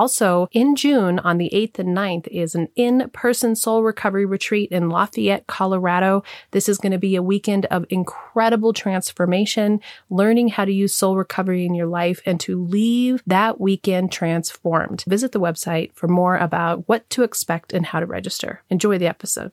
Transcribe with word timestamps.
Also, 0.00 0.48
in 0.52 0.76
June 0.76 1.18
on 1.18 1.36
the 1.36 1.50
8th 1.52 1.78
and 1.78 1.94
9th 1.94 2.26
is 2.28 2.54
an 2.54 2.68
in 2.74 3.10
person 3.12 3.54
soul 3.54 3.82
Recovery 3.82 4.24
Retreat 4.24 4.70
in 4.72 4.88
Lafayette, 4.88 5.46
Colorado. 5.46 6.22
This 6.52 6.70
is 6.70 6.78
going 6.78 6.92
to 6.92 6.98
be 6.98 7.16
a 7.16 7.22
weekend 7.22 7.66
of 7.66 7.84
incredible 7.90 8.72
transformation, 8.72 9.78
learning 10.08 10.48
how 10.48 10.64
to 10.64 10.72
use 10.72 10.94
soul 10.94 11.18
recovery 11.18 11.66
in 11.66 11.74
your 11.74 11.86
life 11.86 12.22
and 12.24 12.40
to 12.40 12.58
leave 12.64 13.22
that 13.26 13.60
weekend 13.60 14.10
transformed. 14.10 15.04
Visit 15.06 15.32
the 15.32 15.38
website 15.38 15.92
for 15.92 16.08
more 16.08 16.38
about 16.38 16.88
what 16.88 17.10
to 17.10 17.22
expect 17.22 17.74
and 17.74 17.84
how 17.84 18.00
to 18.00 18.06
register. 18.06 18.62
Enjoy 18.70 18.96
the 18.96 19.06
episode. 19.06 19.52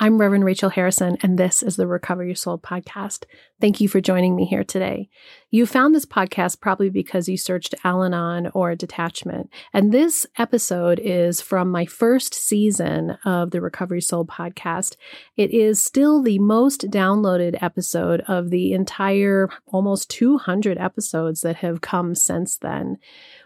I'm 0.00 0.18
Reverend 0.18 0.44
Rachel 0.44 0.70
Harrison, 0.70 1.18
and 1.22 1.36
this 1.36 1.60
is 1.60 1.74
the 1.74 1.88
Recover 1.88 2.24
Your 2.24 2.36
Soul 2.36 2.56
podcast. 2.56 3.24
Thank 3.60 3.80
you 3.80 3.88
for 3.88 4.00
joining 4.00 4.36
me 4.36 4.44
here 4.44 4.62
today. 4.62 5.08
You 5.50 5.66
found 5.66 5.92
this 5.92 6.06
podcast 6.06 6.60
probably 6.60 6.88
because 6.88 7.28
you 7.28 7.36
searched 7.36 7.74
Al 7.82 8.04
Anon 8.04 8.48
or 8.54 8.76
detachment. 8.76 9.50
And 9.72 9.90
this 9.90 10.24
episode 10.36 11.00
is 11.02 11.40
from 11.40 11.72
my 11.72 11.84
first 11.84 12.32
season 12.32 13.18
of 13.24 13.50
the 13.50 13.60
Recover 13.60 13.96
Your 13.96 14.00
Soul 14.00 14.24
podcast. 14.24 14.94
It 15.36 15.50
is 15.50 15.82
still 15.82 16.22
the 16.22 16.38
most 16.38 16.82
downloaded 16.92 17.60
episode 17.60 18.20
of 18.28 18.50
the 18.50 18.74
entire 18.74 19.48
almost 19.66 20.10
200 20.10 20.78
episodes 20.78 21.40
that 21.40 21.56
have 21.56 21.80
come 21.80 22.14
since 22.14 22.56
then. 22.56 22.98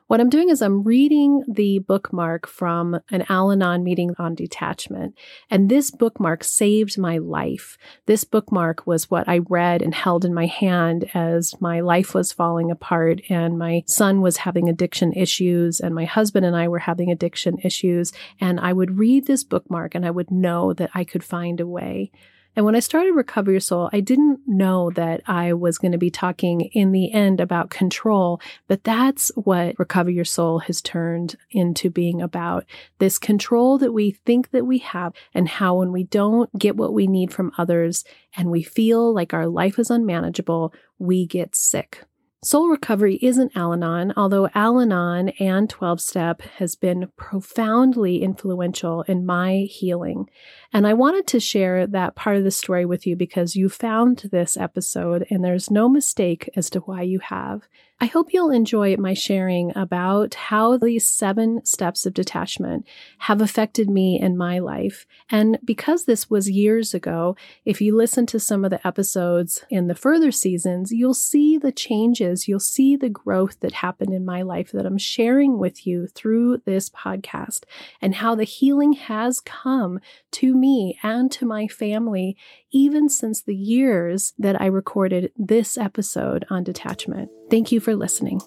What 0.07 0.21
I'm 0.21 0.29
doing 0.29 0.51
is 0.51 0.61
I'm 0.61 0.83
reading 0.83 1.45
the 1.49 1.79
bookmark 1.79 2.47
from 2.47 3.01
an 3.11 3.25
Al 3.29 3.51
Anon 3.51 3.83
meeting 3.83 4.15
on 4.19 4.35
detachment. 4.35 5.17
And 5.51 5.71
this 5.71 5.91
bookmark 5.91 6.45
saved 6.45 6.99
my 6.99 7.19
life. 7.19 7.79
This 8.07 8.25
bookmark 8.25 8.87
was 8.87 9.11
what 9.11 9.29
I 9.29 9.39
read 9.49 9.81
and 9.81 9.95
held 9.95 10.25
in 10.25 10.35
my 10.35 10.47
hand 10.47 11.09
as 11.15 11.59
my 11.61 11.81
life 11.81 12.15
was 12.15 12.33
falling 12.33 12.71
apart 12.71 13.21
and 13.29 13.59
my 13.59 13.85
son 13.87 14.21
was 14.21 14.39
having 14.39 14.69
addiction 14.69 15.13
issues 15.13 15.81
and 15.81 15.95
my 15.95 16.05
husband 16.05 16.45
and 16.45 16.57
I 16.57 16.69
were 16.69 16.81
having 16.81 17.11
addiction 17.11 17.59
issues. 17.63 18.13
And 18.41 18.61
I 18.61 18.73
would 18.73 18.99
read 18.99 19.27
this 19.27 19.45
bookmark 19.45 19.95
and 19.95 20.05
I 20.05 20.11
would 20.11 20.31
know 20.31 20.73
that 20.75 20.91
I 20.95 21.05
could 21.05 21.25
find 21.25 21.61
a 21.61 21.67
way. 21.67 22.11
And 22.55 22.67
when 22.67 22.77
I 22.77 22.81
started 22.81 23.13
Recover 23.13 23.51
Your 23.51 23.61
Soul, 23.61 23.89
I 23.93 24.01
didn't 24.01 24.41
know 24.47 24.91
that 24.91 25.23
I 25.27 25.55
was 25.55 25.79
going 25.79 25.93
to 25.93 25.99
be 25.99 26.11
talking 26.11 26.63
in 26.73 26.93
the 26.93 27.11
end 27.13 27.41
about 27.41 27.71
control, 27.71 28.41
but 28.69 28.85
that's 28.85 29.31
what 29.37 29.79
Recover 29.79 30.11
Your 30.11 30.27
Soul 30.27 30.59
has 30.61 30.83
turned 30.83 31.37
into 31.51 31.89
being 31.89 32.21
about. 32.21 32.67
This 32.99 33.19
control 33.19 33.79
that 33.79 33.93
we 33.93 34.11
think 34.27 34.51
that 34.51 34.67
we 34.67 34.79
have 34.79 35.15
and 35.35 35.49
how 35.49 35.77
when 35.77 35.93
we 35.93 36.05
don't 36.05 36.57
get 36.59 36.77
what 36.77 36.93
we 36.93 37.07
need 37.07 37.33
from 37.33 37.53
others 37.57 38.05
and 38.37 38.51
we 38.51 38.63
feel 38.63 39.15
like 39.15 39.33
our 39.33 39.47
life 39.47 39.79
is 39.79 39.91
unmanageable, 39.91 40.75
we 40.99 41.27
get 41.27 41.57
sick. 41.57 42.05
Soul 42.45 42.71
recovery 42.71 43.21
isn't 43.23 43.57
Al 43.57 43.73
Anon, 43.73 44.13
although 44.17 44.49
Al 44.53 44.81
Anon 44.81 45.29
and 45.39 45.71
12 45.71 46.01
step 46.01 46.43
has 46.59 46.75
been 46.75 47.13
profoundly 47.17 48.21
influential 48.21 49.03
in 49.03 49.25
my 49.25 49.69
healing. 49.71 50.29
And 50.73 50.85
I 50.85 50.93
wanted 50.93 51.29
to 51.29 51.39
share 51.39 51.87
that 51.87 52.17
part 52.17 52.37
of 52.37 52.43
the 52.43 52.51
story 52.51 52.85
with 52.85 53.07
you 53.07 53.15
because 53.15 53.55
you 53.55 53.69
found 53.69 54.29
this 54.33 54.57
episode 54.57 55.25
and 55.31 55.45
there's 55.45 55.71
no 55.71 55.89
mistake 55.89 56.51
as 56.57 56.69
to 56.71 56.81
why 56.81 57.03
you 57.03 57.21
have. 57.21 57.69
I 58.03 58.07
hope 58.07 58.33
you'll 58.33 58.51
enjoy 58.51 58.97
my 58.97 59.15
sharing 59.15 59.71
about 59.77 60.35
how 60.35 60.77
these 60.77 61.07
seven 61.07 61.65
steps 61.65 62.05
of 62.05 62.15
detachment 62.15 62.85
have 63.19 63.41
affected 63.41 63.89
me 63.89 64.19
in 64.21 64.37
my 64.37 64.59
life. 64.59 65.07
And 65.31 65.57
because 65.65 66.05
this 66.05 66.29
was 66.29 66.51
years 66.51 66.95
ago, 66.95 67.37
if 67.65 67.81
you 67.81 67.97
listen 67.97 68.27
to 68.27 68.41
some 68.41 68.65
of 68.65 68.73
the 68.73 68.85
episodes 68.85 69.65
in 69.71 69.87
the 69.87 69.95
further 69.95 70.33
seasons, 70.33 70.91
you'll 70.91 71.15
see 71.15 71.57
the 71.59 71.71
changes, 71.71 72.49
you'll 72.49 72.59
see 72.59 72.97
the 72.97 73.09
growth 73.09 73.61
that 73.61 73.71
happened 73.71 74.13
in 74.13 74.25
my 74.25 74.43
life 74.43 74.73
that 74.73 74.85
I'm 74.85 74.99
sharing 74.99 75.57
with 75.57 75.87
you 75.87 76.09
through 76.09 76.63
this 76.65 76.91
podcast 76.91 77.67
and 78.01 78.17
how 78.17 78.35
the 78.35 78.43
healing 78.43 78.95
has 78.95 79.39
come 79.39 80.01
to 80.33 80.57
me 80.57 80.99
and 81.05 81.31
to 81.31 81.47
my 81.47 81.69
family, 81.69 82.37
even 82.73 83.09
since 83.09 83.41
the 83.41 83.55
years 83.55 84.33
that 84.41 84.61
I 84.61 84.67
recorded 84.67 85.31
this 85.37 85.79
episode 85.79 86.45
on 86.51 86.65
detachment. 86.65 87.31
Thank 87.53 87.71
you 87.71 87.81
for 87.81 87.95
listening. 87.95 88.41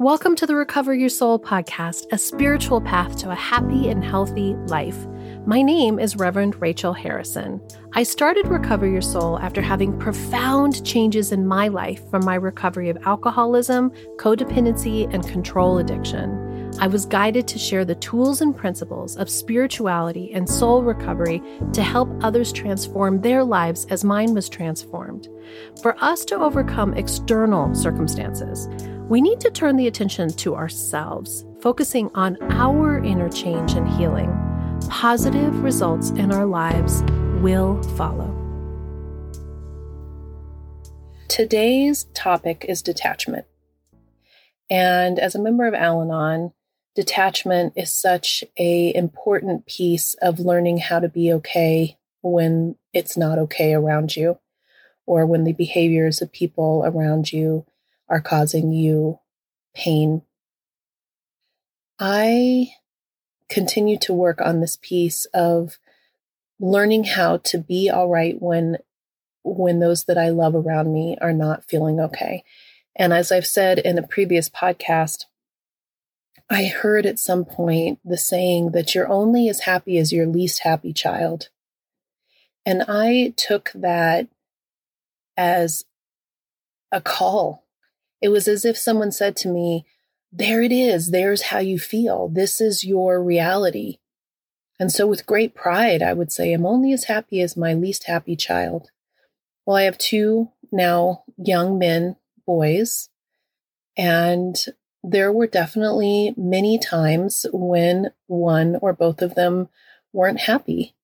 Welcome 0.00 0.34
to 0.34 0.46
the 0.46 0.56
Recover 0.56 0.92
Your 0.92 1.08
Soul 1.08 1.38
podcast, 1.38 2.06
a 2.10 2.18
spiritual 2.18 2.80
path 2.80 3.16
to 3.18 3.30
a 3.30 3.36
happy 3.36 3.88
and 3.88 4.02
healthy 4.02 4.54
life. 4.66 5.06
My 5.46 5.62
name 5.62 6.00
is 6.00 6.16
Reverend 6.16 6.60
Rachel 6.60 6.92
Harrison. 6.92 7.60
I 7.92 8.02
started 8.02 8.48
Recover 8.48 8.88
Your 8.88 9.00
Soul 9.00 9.38
after 9.38 9.62
having 9.62 9.96
profound 9.96 10.84
changes 10.84 11.30
in 11.30 11.46
my 11.46 11.68
life 11.68 12.02
from 12.10 12.24
my 12.24 12.34
recovery 12.34 12.90
of 12.90 12.98
alcoholism, 13.06 13.92
codependency, 14.16 15.08
and 15.14 15.24
control 15.28 15.78
addiction. 15.78 16.47
I 16.80 16.86
was 16.86 17.06
guided 17.06 17.48
to 17.48 17.58
share 17.58 17.84
the 17.84 17.96
tools 17.96 18.40
and 18.40 18.54
principles 18.54 19.16
of 19.16 19.28
spirituality 19.28 20.32
and 20.32 20.48
soul 20.48 20.84
recovery 20.84 21.42
to 21.72 21.82
help 21.82 22.08
others 22.22 22.52
transform 22.52 23.20
their 23.20 23.42
lives 23.42 23.84
as 23.90 24.04
mine 24.04 24.32
was 24.32 24.48
transformed. 24.48 25.28
For 25.82 25.96
us 26.02 26.24
to 26.26 26.36
overcome 26.36 26.94
external 26.94 27.74
circumstances, 27.74 28.68
we 29.08 29.20
need 29.20 29.40
to 29.40 29.50
turn 29.50 29.76
the 29.76 29.88
attention 29.88 30.30
to 30.34 30.54
ourselves, 30.54 31.44
focusing 31.60 32.10
on 32.14 32.36
our 32.52 33.02
inner 33.02 33.28
change 33.28 33.72
and 33.72 33.88
healing. 33.88 34.30
Positive 34.88 35.64
results 35.64 36.10
in 36.10 36.32
our 36.32 36.46
lives 36.46 37.02
will 37.40 37.82
follow. 37.96 38.32
Today's 41.26 42.04
topic 42.14 42.64
is 42.68 42.82
detachment. 42.82 43.46
And 44.70 45.18
as 45.18 45.34
a 45.34 45.42
member 45.42 45.66
of 45.66 45.74
Al 45.74 46.02
Anon, 46.02 46.52
detachment 46.98 47.74
is 47.76 47.94
such 47.94 48.42
a 48.58 48.92
important 48.92 49.64
piece 49.66 50.14
of 50.14 50.40
learning 50.40 50.78
how 50.78 50.98
to 50.98 51.08
be 51.08 51.32
okay 51.32 51.96
when 52.22 52.74
it's 52.92 53.16
not 53.16 53.38
okay 53.38 53.72
around 53.72 54.16
you 54.16 54.36
or 55.06 55.24
when 55.24 55.44
the 55.44 55.52
behaviors 55.52 56.20
of 56.20 56.32
people 56.32 56.82
around 56.84 57.32
you 57.32 57.64
are 58.08 58.20
causing 58.20 58.72
you 58.72 59.16
pain. 59.76 60.22
I 62.00 62.72
continue 63.48 63.96
to 63.98 64.12
work 64.12 64.40
on 64.40 64.60
this 64.60 64.76
piece 64.82 65.24
of 65.26 65.78
learning 66.58 67.04
how 67.04 67.36
to 67.36 67.58
be 67.58 67.88
all 67.88 68.08
right 68.08 68.34
when 68.42 68.78
when 69.44 69.78
those 69.78 70.06
that 70.06 70.18
I 70.18 70.30
love 70.30 70.56
around 70.56 70.92
me 70.92 71.16
are 71.20 71.32
not 71.32 71.64
feeling 71.64 72.00
okay. 72.00 72.42
And 72.96 73.12
as 73.12 73.30
I've 73.30 73.46
said 73.46 73.78
in 73.78 73.98
a 73.98 74.06
previous 74.06 74.50
podcast, 74.50 75.26
I 76.50 76.64
heard 76.64 77.04
at 77.04 77.18
some 77.18 77.44
point 77.44 77.98
the 78.04 78.16
saying 78.16 78.72
that 78.72 78.94
you're 78.94 79.08
only 79.08 79.48
as 79.48 79.60
happy 79.60 79.98
as 79.98 80.12
your 80.12 80.26
least 80.26 80.60
happy 80.60 80.92
child. 80.92 81.50
And 82.64 82.84
I 82.88 83.34
took 83.36 83.70
that 83.74 84.28
as 85.36 85.84
a 86.90 87.00
call. 87.00 87.66
It 88.22 88.28
was 88.28 88.48
as 88.48 88.64
if 88.64 88.78
someone 88.78 89.12
said 89.12 89.36
to 89.36 89.48
me, 89.48 89.84
There 90.32 90.62
it 90.62 90.72
is. 90.72 91.10
There's 91.10 91.42
how 91.42 91.58
you 91.58 91.78
feel. 91.78 92.28
This 92.28 92.60
is 92.60 92.84
your 92.84 93.22
reality. 93.22 93.98
And 94.80 94.92
so, 94.92 95.06
with 95.06 95.26
great 95.26 95.54
pride, 95.54 96.02
I 96.02 96.12
would 96.12 96.32
say, 96.32 96.52
I'm 96.52 96.66
only 96.66 96.92
as 96.92 97.04
happy 97.04 97.40
as 97.40 97.56
my 97.56 97.74
least 97.74 98.04
happy 98.04 98.36
child. 98.36 98.90
Well, 99.66 99.76
I 99.76 99.82
have 99.82 99.98
two 99.98 100.50
now 100.72 101.24
young 101.36 101.78
men, 101.78 102.16
boys, 102.46 103.10
and 103.96 104.56
there 105.02 105.32
were 105.32 105.46
definitely 105.46 106.34
many 106.36 106.78
times 106.78 107.46
when 107.52 108.10
one 108.26 108.76
or 108.82 108.92
both 108.92 109.22
of 109.22 109.34
them 109.34 109.68
weren't 110.12 110.40
happy. 110.40 110.94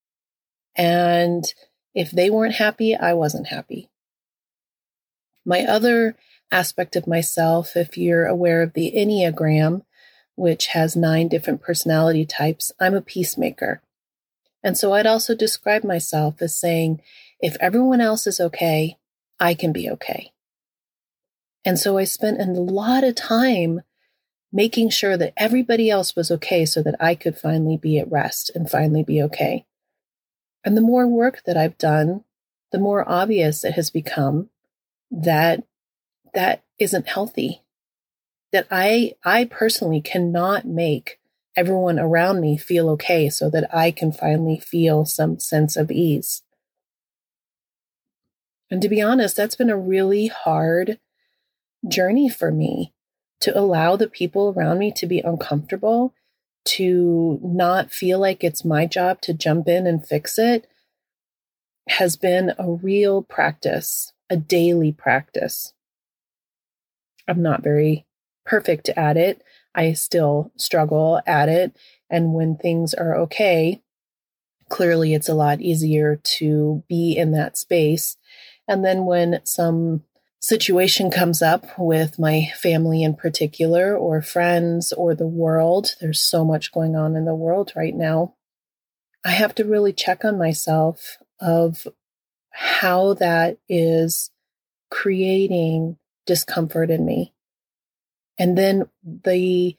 And 0.75 1.45
if 1.93 2.11
they 2.11 2.29
weren't 2.29 2.55
happy, 2.55 2.95
I 2.95 3.13
wasn't 3.13 3.47
happy. 3.47 3.89
My 5.45 5.61
other 5.61 6.17
aspect 6.51 6.95
of 6.95 7.07
myself, 7.07 7.75
if 7.75 7.97
you're 7.97 8.25
aware 8.25 8.61
of 8.61 8.73
the 8.73 8.91
Enneagram, 8.95 9.83
which 10.35 10.67
has 10.67 10.95
nine 10.95 11.27
different 11.27 11.61
personality 11.61 12.25
types, 12.25 12.73
I'm 12.79 12.95
a 12.95 13.01
peacemaker. 13.01 13.81
And 14.63 14.77
so 14.77 14.93
I'd 14.93 15.07
also 15.07 15.35
describe 15.35 15.83
myself 15.83 16.41
as 16.41 16.59
saying, 16.59 17.01
if 17.39 17.55
everyone 17.61 18.01
else 18.01 18.27
is 18.27 18.39
okay, 18.39 18.97
I 19.39 19.53
can 19.53 19.71
be 19.71 19.89
okay. 19.91 20.31
And 21.65 21.79
so 21.79 21.97
I 21.97 22.03
spent 22.03 22.39
a 22.39 22.45
lot 22.45 23.03
of 23.03 23.15
time 23.15 23.81
making 24.53 24.89
sure 24.89 25.17
that 25.17 25.33
everybody 25.35 25.89
else 25.89 26.15
was 26.15 26.31
okay 26.31 26.65
so 26.65 26.81
that 26.83 26.95
I 26.99 27.15
could 27.15 27.37
finally 27.37 27.75
be 27.75 27.97
at 27.97 28.09
rest 28.09 28.51
and 28.53 28.69
finally 28.69 29.03
be 29.03 29.21
okay. 29.23 29.65
And 30.63 30.77
the 30.77 30.81
more 30.81 31.07
work 31.07 31.41
that 31.45 31.57
I've 31.57 31.77
done, 31.77 32.23
the 32.71 32.79
more 32.79 33.07
obvious 33.09 33.63
it 33.63 33.73
has 33.73 33.89
become 33.89 34.49
that 35.11 35.63
that 36.33 36.63
isn't 36.79 37.07
healthy. 37.07 37.63
That 38.51 38.67
I, 38.69 39.15
I 39.23 39.45
personally 39.45 40.01
cannot 40.01 40.65
make 40.65 41.19
everyone 41.57 41.99
around 41.99 42.41
me 42.41 42.57
feel 42.57 42.89
okay 42.91 43.29
so 43.29 43.49
that 43.49 43.73
I 43.73 43.91
can 43.91 44.11
finally 44.11 44.59
feel 44.59 45.05
some 45.05 45.39
sense 45.39 45.75
of 45.75 45.89
ease. 45.89 46.43
And 48.69 48.81
to 48.81 48.89
be 48.89 49.01
honest, 49.01 49.35
that's 49.35 49.55
been 49.55 49.69
a 49.69 49.77
really 49.77 50.27
hard 50.27 50.99
journey 51.87 52.29
for 52.29 52.51
me 52.51 52.93
to 53.41 53.57
allow 53.57 53.95
the 53.95 54.07
people 54.07 54.53
around 54.55 54.79
me 54.79 54.91
to 54.93 55.05
be 55.05 55.19
uncomfortable, 55.19 56.13
to 56.65 57.39
not 57.43 57.91
feel 57.91 58.19
like 58.19 58.43
it's 58.43 58.65
my 58.65 58.85
job 58.85 59.21
to 59.21 59.33
jump 59.33 59.67
in 59.67 59.85
and 59.85 60.05
fix 60.05 60.37
it 60.37 60.67
has 61.87 62.17
been 62.17 62.53
a 62.57 62.71
real 62.71 63.21
practice, 63.21 64.13
a 64.29 64.37
daily 64.37 64.91
practice. 64.91 65.73
I'm 67.27 67.41
not 67.41 67.63
very 67.63 68.05
perfect 68.45 68.89
at 68.89 69.17
it. 69.17 69.43
I 69.73 69.93
still 69.93 70.51
struggle 70.57 71.21
at 71.25 71.49
it. 71.49 71.75
And 72.09 72.33
when 72.33 72.55
things 72.55 72.93
are 72.93 73.15
okay, 73.17 73.81
clearly 74.69 75.13
it's 75.13 75.29
a 75.29 75.35
lot 75.35 75.61
easier 75.61 76.19
to 76.37 76.83
be 76.87 77.15
in 77.15 77.31
that 77.31 77.57
space. 77.57 78.17
And 78.67 78.83
then 78.83 79.05
when 79.05 79.41
some 79.43 80.03
situation 80.47 81.09
comes 81.09 81.41
up 81.41 81.65
with 81.77 82.19
my 82.19 82.51
family 82.55 83.03
in 83.03 83.15
particular, 83.15 83.95
or 83.97 84.21
friends, 84.21 84.93
or 84.93 85.15
the 85.15 85.27
world, 85.27 85.95
there's 85.99 86.21
so 86.21 86.45
much 86.45 86.71
going 86.71 86.95
on 86.95 87.15
in 87.15 87.25
the 87.25 87.35
world 87.35 87.73
right 87.75 87.95
now. 87.95 88.35
I 89.23 89.31
have 89.31 89.55
to 89.55 89.65
really 89.65 89.91
check 89.91 90.23
on 90.23 90.37
myself 90.37 91.17
of 91.39 91.87
how 92.51 93.15
that 93.15 93.57
is 93.67 94.29
creating 94.91 95.97
discomfort 96.25 96.91
in 96.91 97.05
me. 97.05 97.33
And 98.37 98.57
then 98.57 98.87
the 99.03 99.75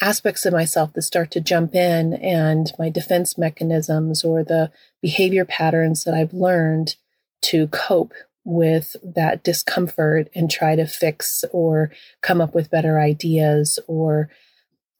aspects 0.00 0.46
of 0.46 0.52
myself 0.52 0.92
that 0.92 1.02
start 1.02 1.30
to 1.32 1.40
jump 1.40 1.74
in 1.74 2.14
and 2.14 2.70
my 2.78 2.90
defense 2.90 3.36
mechanisms 3.36 4.22
or 4.22 4.44
the 4.44 4.70
behavior 5.02 5.44
patterns 5.44 6.04
that 6.04 6.14
I've 6.14 6.32
learned 6.32 6.96
to 7.42 7.66
cope 7.68 8.14
with 8.44 8.94
that 9.02 9.42
discomfort 9.42 10.28
and 10.34 10.50
try 10.50 10.76
to 10.76 10.86
fix 10.86 11.44
or 11.52 11.90
come 12.20 12.40
up 12.40 12.54
with 12.54 12.70
better 12.70 13.00
ideas 13.00 13.78
or 13.86 14.28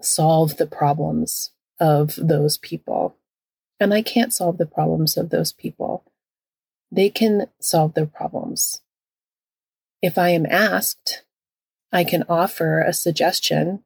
solve 0.02 0.56
the 0.56 0.67
problems 0.67 1.50
of 1.79 2.17
those 2.17 2.56
people. 2.58 3.17
And 3.79 3.93
I 3.93 4.02
can't 4.02 4.32
solve 4.32 4.58
the 4.58 4.67
problems 4.67 5.17
of 5.17 5.31
those 5.31 5.52
people. 5.52 6.11
They 6.91 7.11
can 7.11 7.49
solve 7.61 7.94
their 7.94 8.06
problems. 8.06 8.81
If 10.00 10.17
I 10.17 10.31
am 10.31 10.47
asked, 10.47 11.25
I 11.93 12.05
can 12.05 12.25
offer 12.29 12.81
a 12.81 12.93
suggestion, 12.93 13.85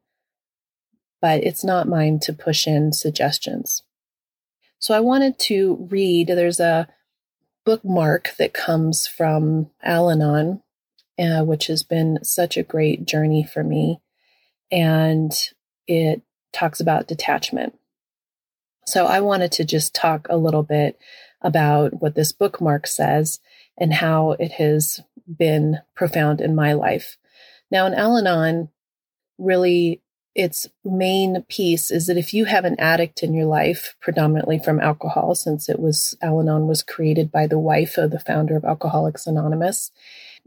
but 1.21 1.43
it's 1.43 1.63
not 1.63 1.87
mine 1.87 2.19
to 2.21 2.33
push 2.33 2.67
in 2.67 2.93
suggestions. 2.93 3.83
So 4.79 4.93
I 4.93 4.99
wanted 4.99 5.37
to 5.39 5.87
read, 5.89 6.27
there's 6.27 6.59
a 6.59 6.87
bookmark 7.69 8.35
that 8.39 8.51
comes 8.51 9.05
from 9.05 9.69
Al 9.83 10.09
Anon, 10.09 10.63
uh, 11.19 11.43
which 11.43 11.67
has 11.67 11.83
been 11.83 12.17
such 12.23 12.57
a 12.57 12.63
great 12.63 13.05
journey 13.05 13.43
for 13.43 13.63
me. 13.63 14.01
And 14.71 15.31
it 15.85 16.23
talks 16.51 16.79
about 16.79 17.07
detachment. 17.07 17.77
So 18.87 19.05
I 19.05 19.19
wanted 19.19 19.51
to 19.51 19.65
just 19.65 19.93
talk 19.93 20.25
a 20.31 20.35
little 20.35 20.63
bit 20.63 20.97
about 21.43 22.01
what 22.01 22.15
this 22.15 22.31
bookmark 22.31 22.87
says 22.87 23.39
and 23.77 23.93
how 23.93 24.31
it 24.39 24.53
has 24.53 24.99
been 25.27 25.77
profound 25.93 26.41
in 26.41 26.55
my 26.55 26.73
life. 26.73 27.17
Now, 27.69 27.85
in 27.85 27.93
Al 27.93 28.17
Anon, 28.17 28.69
really 29.37 30.01
its 30.39 30.69
main 30.85 31.43
piece 31.49 31.91
is 31.91 32.07
that 32.07 32.17
if 32.17 32.33
you 32.33 32.45
have 32.45 32.63
an 32.63 32.79
addict 32.79 33.23
in 33.23 33.33
your 33.33 33.45
life, 33.45 33.97
predominantly 33.99 34.57
from 34.57 34.79
alcohol, 34.79 35.35
since 35.35 35.67
it 35.67 35.79
was 35.79 36.15
Al 36.21 36.39
Anon 36.39 36.65
was 36.65 36.81
created 36.81 37.29
by 37.29 37.45
the 37.45 37.59
wife 37.59 37.97
of 37.97 38.11
the 38.11 38.21
founder 38.21 38.55
of 38.55 38.63
Alcoholics 38.63 39.27
Anonymous, 39.27 39.91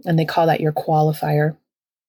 and 0.07 0.19
they 0.19 0.25
call 0.25 0.47
that 0.47 0.63
your 0.63 0.73
qualifier. 0.73 1.59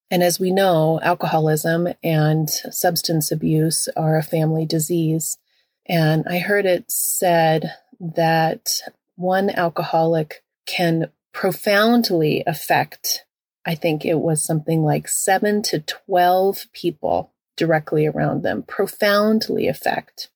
And 0.10 0.24
as 0.24 0.40
we 0.40 0.50
know, 0.50 1.02
alcoholism 1.02 1.90
and 2.02 2.50
substance 2.50 3.32
abuse 3.34 3.90
are 3.98 4.16
a 4.16 4.24
family 4.24 4.66
disease. 4.66 5.38
And 5.86 6.24
I 6.26 6.40
heard 6.40 6.66
it 6.66 6.90
said 6.90 7.74
that 8.00 8.80
one 9.18 9.50
alcoholic 9.50 10.42
can 10.66 11.10
profoundly 11.34 12.46
affect, 12.48 13.26
I 13.66 13.76
think 13.76 14.06
it 14.06 14.20
was 14.20 14.42
something 14.42 14.84
like 14.84 15.10
seven 15.10 15.62
to 15.64 15.82
12 15.82 16.68
people 16.72 17.33
directly 17.56 18.06
around 18.06 18.44
them, 18.44 18.64
profoundly 18.64 19.68
affect 19.68 20.30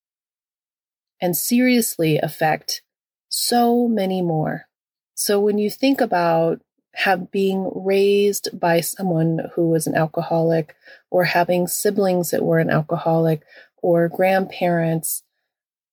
and 1.22 1.36
seriously 1.36 2.18
affect 2.18 2.82
so 3.30 3.88
many 3.88 4.22
more. 4.22 4.68
So 5.16 5.40
when 5.40 5.58
you 5.58 5.70
think 5.70 6.00
about 6.00 6.62
have 6.94 7.30
being 7.30 7.70
raised 7.76 8.60
by 8.60 8.82
someone 8.82 9.40
who 9.54 9.70
was 9.70 9.86
an 9.86 9.96
alcoholic 9.96 10.76
or 11.12 11.26
having 11.26 11.68
siblings 11.68 12.32
that 12.32 12.44
were 12.44 12.58
an 12.58 12.72
alcoholic 12.72 13.44
or 13.84 14.10
grandparents 14.10 15.22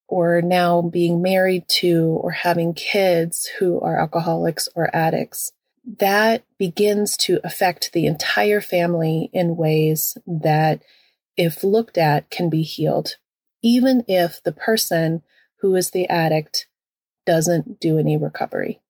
or 0.09 0.41
now 0.41 0.81
being 0.81 1.21
married 1.21 1.69
to 1.69 2.19
or 2.23 2.31
having 2.31 2.73
kids 2.73 3.51
who 3.59 3.79
are 3.81 4.01
alcoholics 4.01 4.67
or 4.75 4.95
addicts, 4.97 5.53
that 5.99 6.43
begins 6.59 7.17
to 7.19 7.39
affect 7.45 7.93
the 7.93 8.07
entire 8.07 8.63
family 8.63 9.29
in 9.33 9.57
ways 9.57 10.17
that, 10.27 10.83
if 11.37 11.65
looked 11.65 11.99
at, 11.99 12.31
can 12.31 12.49
be 12.49 12.63
healed, 12.63 13.17
even 13.63 14.05
if 14.09 14.43
the 14.43 14.53
person 14.53 15.23
who 15.61 15.75
is 15.75 15.91
the 15.91 16.09
addict 16.09 16.67
doesn't 17.27 17.81
do 17.81 17.99
any 17.99 18.17
recovery. 18.17 18.81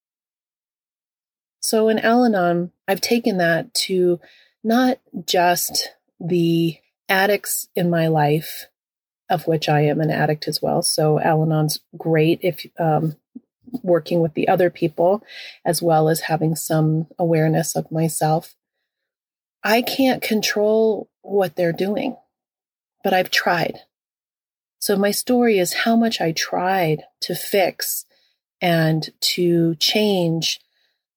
So 1.61 1.89
in 1.89 1.99
Al 1.99 2.25
Anon, 2.25 2.73
I've 2.87 3.01
taken 3.01 3.39
that 3.39 3.73
to 3.75 4.21
not 4.63 4.99
just 5.27 5.91
the 6.21 6.79
addicts 7.09 7.69
in 7.75 7.91
my 7.91 8.09
life 8.09 8.67
of 9.31 9.47
which 9.47 9.69
I 9.69 9.81
am 9.83 10.01
an 10.01 10.11
addict 10.11 10.49
as 10.49 10.61
well. 10.61 10.83
So 10.83 11.19
Al 11.21 11.43
Anon's 11.43 11.81
great 11.97 12.41
if 12.43 12.67
um, 12.79 13.17
working 13.83 14.21
with 14.21 14.35
the 14.35 14.49
other 14.49 14.71
people, 14.71 15.23
as 15.65 15.83
well 15.83 16.09
as 16.09 16.21
having 16.21 16.55
some 16.55 17.07
awareness 17.19 17.75
of 17.75 17.91
myself. 17.91 18.55
I 19.63 19.83
can't 19.83 20.23
control 20.23 21.09
what 21.23 21.57
they're 21.57 21.73
doing, 21.73 22.17
but 23.05 23.15
I've 23.15 23.31
tried. 23.31 23.81
So 24.81 24.97
my 24.97 25.13
story 25.13 25.59
is 25.59 25.73
how 25.85 25.95
much 25.95 26.21
I 26.21 26.33
tried 26.33 27.05
to 27.21 27.37
fix 27.37 28.05
and 28.61 29.09
to 29.21 29.77
change 29.77 30.61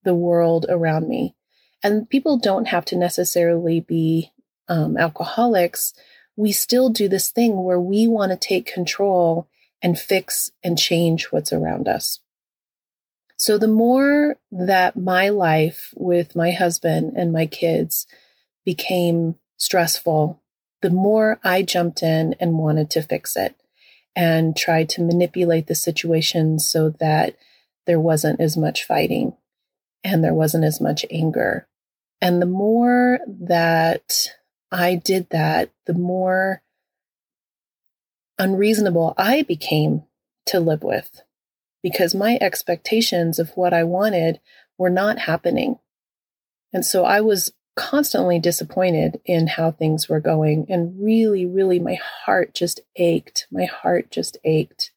the 0.03 0.15
world 0.15 0.67
around 0.69 1.07
me. 1.07 1.35
And 1.83 2.09
people 2.09 2.37
don't 2.37 2.67
have 2.67 2.85
to 2.85 2.95
necessarily 2.95 3.79
be 3.79 4.31
um, 4.67 4.97
alcoholics 4.97 5.93
we 6.37 6.51
still 6.51 6.89
do 6.89 7.09
this 7.09 7.31
thing 7.31 7.63
where 7.63 7.79
we 7.79 8.07
want 8.07 8.31
to 8.31 8.37
take 8.37 8.71
control 8.71 9.49
and 9.81 9.99
fix 9.99 10.51
and 10.63 10.77
change 10.77 11.25
what's 11.25 11.51
around 11.51 11.89
us. 11.89 12.19
So 13.37 13.57
the 13.57 13.67
more 13.67 14.37
that 14.51 14.95
my 14.95 15.29
life 15.29 15.93
with 15.95 16.35
my 16.35 16.51
husband 16.51 17.13
and 17.17 17.33
my 17.33 17.47
kids 17.47 18.07
became 18.63 19.35
stressful, 19.57 20.41
the 20.87 20.93
more 20.93 21.37
I 21.43 21.63
jumped 21.63 22.01
in 22.01 22.33
and 22.39 22.57
wanted 22.57 22.89
to 22.91 23.01
fix 23.01 23.35
it 23.35 23.53
and 24.15 24.55
tried 24.55 24.87
to 24.91 25.01
manipulate 25.01 25.67
the 25.67 25.75
situation 25.75 26.59
so 26.59 26.91
that 26.91 27.35
there 27.85 27.99
wasn't 27.99 28.39
as 28.39 28.55
much 28.55 28.85
fighting 28.85 29.35
and 30.01 30.23
there 30.23 30.33
wasn't 30.33 30.63
as 30.63 30.79
much 30.79 31.05
anger. 31.11 31.67
And 32.21 32.41
the 32.41 32.45
more 32.45 33.19
that 33.27 34.29
I 34.71 34.95
did 34.95 35.29
that, 35.31 35.71
the 35.87 35.93
more 35.93 36.61
unreasonable 38.39 39.13
I 39.17 39.41
became 39.41 40.03
to 40.45 40.61
live 40.61 40.83
with 40.83 41.21
because 41.83 42.15
my 42.15 42.37
expectations 42.39 43.39
of 43.39 43.49
what 43.57 43.73
I 43.73 43.83
wanted 43.83 44.39
were 44.77 44.89
not 44.89 45.19
happening. 45.19 45.79
And 46.71 46.85
so 46.85 47.03
I 47.03 47.19
was 47.19 47.51
constantly 47.77 48.39
disappointed 48.39 49.21
in 49.25 49.47
how 49.47 49.71
things 49.71 50.09
were 50.09 50.19
going. 50.19 50.65
And 50.67 51.01
really, 51.01 51.45
really, 51.45 51.79
my 51.79 51.97
heart 52.25 52.53
just 52.53 52.81
ached. 52.97 53.47
My 53.51 53.65
heart 53.65 54.11
just 54.11 54.37
ached. 54.43 54.91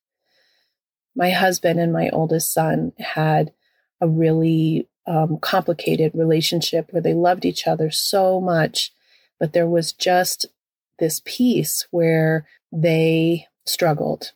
My 1.15 1.31
husband 1.31 1.79
and 1.79 1.93
my 1.93 2.09
oldest 2.11 2.53
son 2.53 2.93
had 2.99 3.53
a 4.01 4.09
really 4.09 4.89
um, 5.07 5.39
complicated 5.39 6.13
relationship 6.15 6.89
where 6.91 7.03
they 7.03 7.15
loved 7.15 7.45
each 7.45 7.67
other 7.67 7.91
so 7.91 8.41
much 8.41 8.93
but 9.41 9.55
there 9.55 9.67
was 9.67 9.93
just 9.93 10.47
this 11.01 11.23
piece 11.25 11.87
where 11.91 12.47
they 12.71 13.47
struggled. 13.65 14.33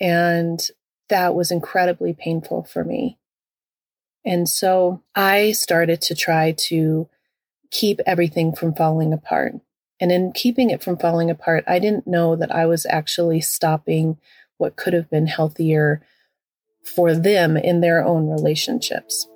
And 0.00 0.60
that 1.08 1.34
was 1.34 1.52
incredibly 1.52 2.12
painful 2.12 2.64
for 2.64 2.84
me. 2.84 3.18
And 4.24 4.48
so 4.48 5.02
I 5.14 5.52
started 5.52 6.00
to 6.02 6.14
try 6.14 6.52
to 6.68 7.08
keep 7.72 7.98
everything 8.06 8.54
from 8.54 8.74
falling 8.74 9.12
apart. 9.12 9.54
And 9.98 10.12
in 10.12 10.32
keeping 10.32 10.70
it 10.70 10.82
from 10.82 10.98
falling 10.98 11.30
apart, 11.30 11.64
I 11.66 11.78
didn't 11.78 12.06
know 12.06 12.36
that 12.36 12.54
I 12.54 12.66
was 12.66 12.86
actually 12.86 13.40
stopping 13.40 14.18
what 14.58 14.76
could 14.76 14.92
have 14.92 15.10
been 15.10 15.26
healthier 15.26 16.02
for 16.84 17.14
them 17.14 17.56
in 17.56 17.80
their 17.80 18.04
own 18.04 18.28
relationships. 18.28 19.26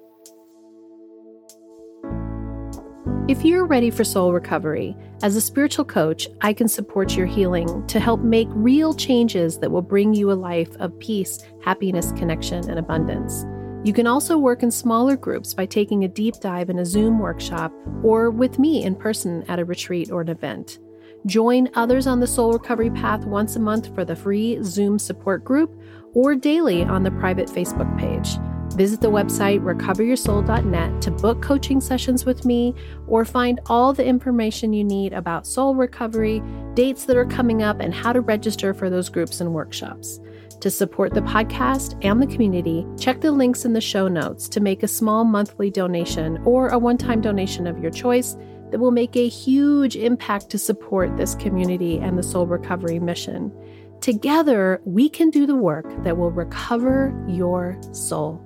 If 3.29 3.45
you're 3.45 3.67
ready 3.67 3.91
for 3.91 4.05
soul 4.05 4.33
recovery, 4.33 4.97
as 5.23 5.35
a 5.35 5.41
spiritual 5.41 5.85
coach, 5.85 6.29
I 6.43 6.53
can 6.53 6.69
support 6.69 7.17
your 7.17 7.27
healing 7.27 7.85
to 7.89 7.99
help 7.99 8.21
make 8.21 8.47
real 8.51 8.95
changes 8.95 9.59
that 9.59 9.73
will 9.73 9.83
bring 9.83 10.15
you 10.15 10.31
a 10.31 10.35
life 10.35 10.71
of 10.77 10.97
peace, 11.01 11.41
happiness, 11.65 12.13
connection, 12.13 12.69
and 12.71 12.79
abundance. 12.79 13.45
You 13.87 13.93
can 13.93 14.09
also 14.09 14.37
work 14.37 14.65
in 14.65 14.71
smaller 14.73 15.17
groups 15.17 15.55
by 15.55 15.65
taking 15.65 16.03
a 16.03 16.09
deep 16.09 16.41
dive 16.41 16.71
in 16.71 16.81
a 16.81 16.85
Zoom 16.85 17.21
workshop 17.21 17.73
or 18.03 18.33
with 18.33 18.59
me 18.59 18.83
in 18.83 18.97
person 18.97 19.45
at 19.47 19.61
a 19.61 19.65
retreat 19.65 20.11
or 20.11 20.23
an 20.23 20.29
event. 20.29 20.81
Join 21.25 21.69
others 21.75 22.09
on 22.09 22.19
the 22.19 22.27
soul 22.27 22.53
recovery 22.53 22.91
path 22.91 23.25
once 23.27 23.55
a 23.55 23.61
month 23.61 23.95
for 23.95 24.05
the 24.05 24.17
free 24.17 24.59
Zoom 24.65 24.99
support 24.99 25.45
group 25.45 25.81
or 26.15 26.35
daily 26.35 26.83
on 26.83 27.05
the 27.05 27.13
private 27.13 27.47
Facebook 27.47 27.97
page. 27.97 28.37
Visit 28.77 29.01
the 29.01 29.07
website 29.07 29.61
recoveryoursoul.net 29.61 31.01
to 31.03 31.11
book 31.13 31.41
coaching 31.41 31.81
sessions 31.81 32.25
with 32.25 32.45
me 32.45 32.75
or 33.07 33.25
find 33.25 33.61
all 33.67 33.93
the 33.93 34.05
information 34.05 34.73
you 34.73 34.83
need 34.83 35.13
about 35.13 35.47
soul 35.47 35.77
recovery, 35.77 36.43
dates 36.75 37.05
that 37.05 37.17
are 37.17 37.25
coming 37.25 37.63
up, 37.63 37.79
and 37.79 37.95
how 37.95 38.13
to 38.13 38.21
register 38.21 38.75
for 38.75 38.91
those 38.91 39.09
groups 39.09 39.41
and 39.41 39.55
workshops. 39.55 40.19
To 40.61 40.71
support 40.71 41.13
the 41.13 41.21
podcast 41.21 41.99
and 42.03 42.21
the 42.21 42.27
community, 42.27 42.87
check 42.99 43.21
the 43.21 43.31
links 43.31 43.65
in 43.65 43.75
the 43.75 43.81
show 43.81 44.09
notes 44.09 44.49
to 44.49 44.61
make 44.61 44.83
a 44.83 44.89
small 44.89 45.25
monthly 45.25 45.71
donation 45.71 46.39
or 46.45 46.69
a 46.69 46.79
one 46.79 46.97
time 46.97 47.21
donation 47.21 47.67
of 47.67 47.79
your 47.79 47.91
choice 47.91 48.37
that 48.71 48.81
will 48.81 48.91
make 48.91 49.17
a 49.17 49.29
huge 49.29 49.97
impact 49.97 50.51
to 50.51 50.59
support 50.59 51.17
this 51.17 51.35
community 51.35 51.99
and 51.99 52.19
the 52.19 52.23
soul 52.23 52.47
recovery 52.47 52.99
mission. 52.99 53.53
Together, 54.01 54.81
we 54.85 55.09
can 55.09 55.31
do 55.31 55.47
the 55.47 55.55
work 55.55 55.87
that 56.05 56.17
will 56.17 56.31
recover 56.31 57.15
your 57.29 57.79
soul. 57.93 58.43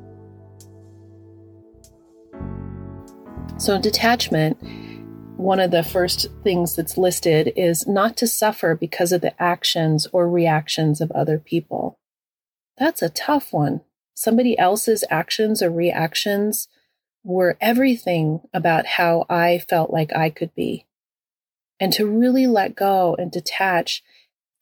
So, 3.56 3.80
detachment, 3.80 4.58
one 5.36 5.60
of 5.60 5.70
the 5.70 5.82
first 5.82 6.26
things 6.42 6.76
that's 6.76 6.98
listed 6.98 7.52
is 7.56 7.86
not 7.86 8.16
to 8.18 8.26
suffer 8.26 8.74
because 8.74 9.12
of 9.12 9.20
the 9.20 9.40
actions 9.40 10.06
or 10.12 10.28
reactions 10.28 11.00
of 11.00 11.10
other 11.12 11.38
people. 11.38 11.99
That's 12.80 13.02
a 13.02 13.10
tough 13.10 13.52
one. 13.52 13.82
Somebody 14.14 14.58
else's 14.58 15.04
actions 15.10 15.62
or 15.62 15.70
reactions 15.70 16.66
were 17.22 17.58
everything 17.60 18.40
about 18.54 18.86
how 18.86 19.26
I 19.28 19.58
felt 19.58 19.92
like 19.92 20.16
I 20.16 20.30
could 20.30 20.54
be. 20.54 20.86
And 21.78 21.92
to 21.92 22.06
really 22.06 22.46
let 22.46 22.74
go 22.74 23.14
and 23.18 23.30
detach 23.30 24.02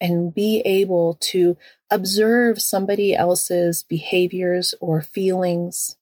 and 0.01 0.33
be 0.33 0.61
able 0.65 1.17
to 1.19 1.57
observe 1.89 2.61
somebody 2.61 3.15
else's 3.15 3.83
behaviors 3.83 4.75
or 4.81 5.01
feelings 5.01 5.95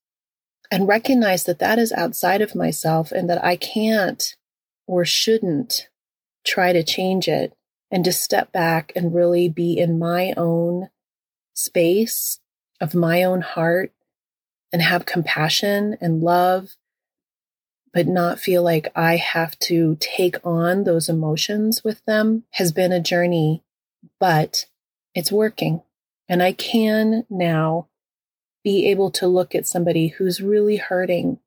and 0.72 0.88
recognize 0.88 1.44
that 1.44 1.60
that 1.60 1.78
is 1.78 1.94
outside 1.94 2.42
of 2.42 2.56
myself 2.56 3.12
and 3.12 3.30
that 3.30 3.44
I 3.44 3.56
can't 3.56 4.36
or 4.88 5.06
shouldn't 5.06 5.88
try 6.44 6.74
to 6.74 6.84
change 6.84 7.28
it 7.28 7.54
and 7.92 8.04
to 8.06 8.12
step 8.12 8.52
back 8.52 8.92
and 8.96 9.14
really 9.14 9.50
be 9.50 9.78
in 9.78 10.00
my 10.00 10.34
own 10.36 10.90
space 11.58 12.40
of 12.80 12.94
my 12.94 13.24
own 13.24 13.42
heart 13.42 13.92
and 14.72 14.82
have 14.82 15.06
compassion 15.06 15.98
and 16.00 16.22
love, 16.22 16.76
but 17.94 18.08
not 18.08 18.40
feel 18.40 18.62
like 18.62 18.92
I 18.96 19.16
have 19.16 19.58
to 19.60 19.98
take 20.00 20.36
on 20.46 20.84
those 20.84 21.10
emotions 21.10 21.84
with 21.84 22.04
them 22.06 22.44
has 22.52 22.72
been 22.72 22.92
a 22.92 23.00
journey, 23.00 23.64
but 24.20 24.66
it's 25.16 25.32
working. 25.32 25.82
And 26.30 26.44
I 26.44 26.52
can 26.52 27.26
now 27.30 27.88
be 28.64 28.86
able 28.88 29.10
to 29.12 29.28
look 29.28 29.56
at 29.56 29.66
somebody 29.66 30.10
who's 30.10 30.42
really 30.42 30.76
hurting. 30.76 31.40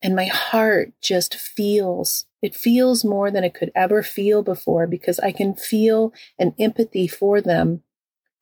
And 0.00 0.14
my 0.14 0.26
heart 0.26 0.92
just 1.02 1.34
feels, 1.34 2.26
it 2.40 2.54
feels 2.54 3.04
more 3.04 3.30
than 3.30 3.42
it 3.42 3.54
could 3.54 3.72
ever 3.74 4.02
feel 4.02 4.42
before 4.42 4.86
because 4.86 5.18
I 5.18 5.32
can 5.32 5.54
feel 5.54 6.14
an 6.38 6.54
empathy 6.60 7.08
for 7.08 7.40
them, 7.40 7.82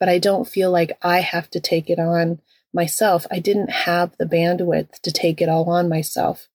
but 0.05 0.11
I 0.11 0.19
don't 0.19 0.47
feel 0.47 0.71
like 0.71 0.99
I 1.01 1.21
have 1.21 1.49
to 1.53 1.61
take 1.61 1.89
it 1.89 1.99
on 1.99 2.43
myself. 2.75 3.27
I 3.31 3.39
didn't 3.39 3.71
have 3.71 4.15
the 4.19 4.27
bandwidth 4.27 5.01
to 5.01 5.11
take 5.11 5.41
it 5.41 5.49
all 5.49 5.71
on 5.71 5.89
myself. 5.89 6.47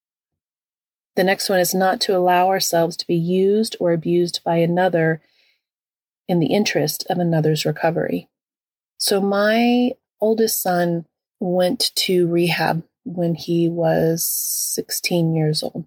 The 1.16 1.24
next 1.24 1.50
one 1.50 1.60
is 1.60 1.74
not 1.74 2.00
to 2.02 2.16
allow 2.16 2.50
ourselves 2.50 2.96
to 2.98 3.08
be 3.08 3.16
used 3.16 3.76
or 3.80 3.92
abused 3.92 4.42
by 4.46 4.58
another 4.58 5.24
in 6.28 6.38
the 6.38 6.54
interest 6.54 7.08
of 7.10 7.18
another's 7.18 7.66
recovery. 7.66 8.30
So 9.00 9.20
my 9.20 9.94
oldest 10.22 10.62
son 10.62 11.08
went 11.40 11.90
to 11.96 12.28
rehab 12.28 12.84
when 13.04 13.34
he 13.34 13.68
was 13.68 14.28
16 14.76 15.34
years 15.34 15.64
old. 15.64 15.86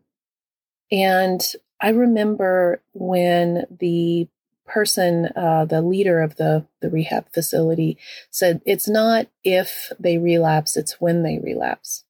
And 0.91 1.41
I 1.81 1.91
remember 1.91 2.83
when 2.93 3.67
the 3.71 4.27
person, 4.73 5.29
uh, 5.37 5.65
the 5.65 5.83
leader 5.83 6.23
of 6.23 6.37
the, 6.37 6.67
the 6.81 6.91
rehab 6.91 7.27
facility, 7.33 7.99
said, 8.31 8.61
It's 8.65 8.89
not 8.89 9.27
if 9.45 9.93
they 9.99 10.19
relapse, 10.19 10.77
it's 10.77 11.01
when 11.01 11.23
they 11.23 11.39
relapse. 11.39 12.05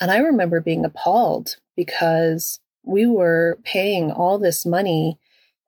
And 0.00 0.10
I 0.10 0.18
remember 0.18 0.60
being 0.60 0.84
appalled 0.84 1.56
because 1.76 2.60
we 2.82 3.06
were 3.06 3.58
paying 3.64 4.10
all 4.10 4.38
this 4.38 4.64
money 4.64 5.18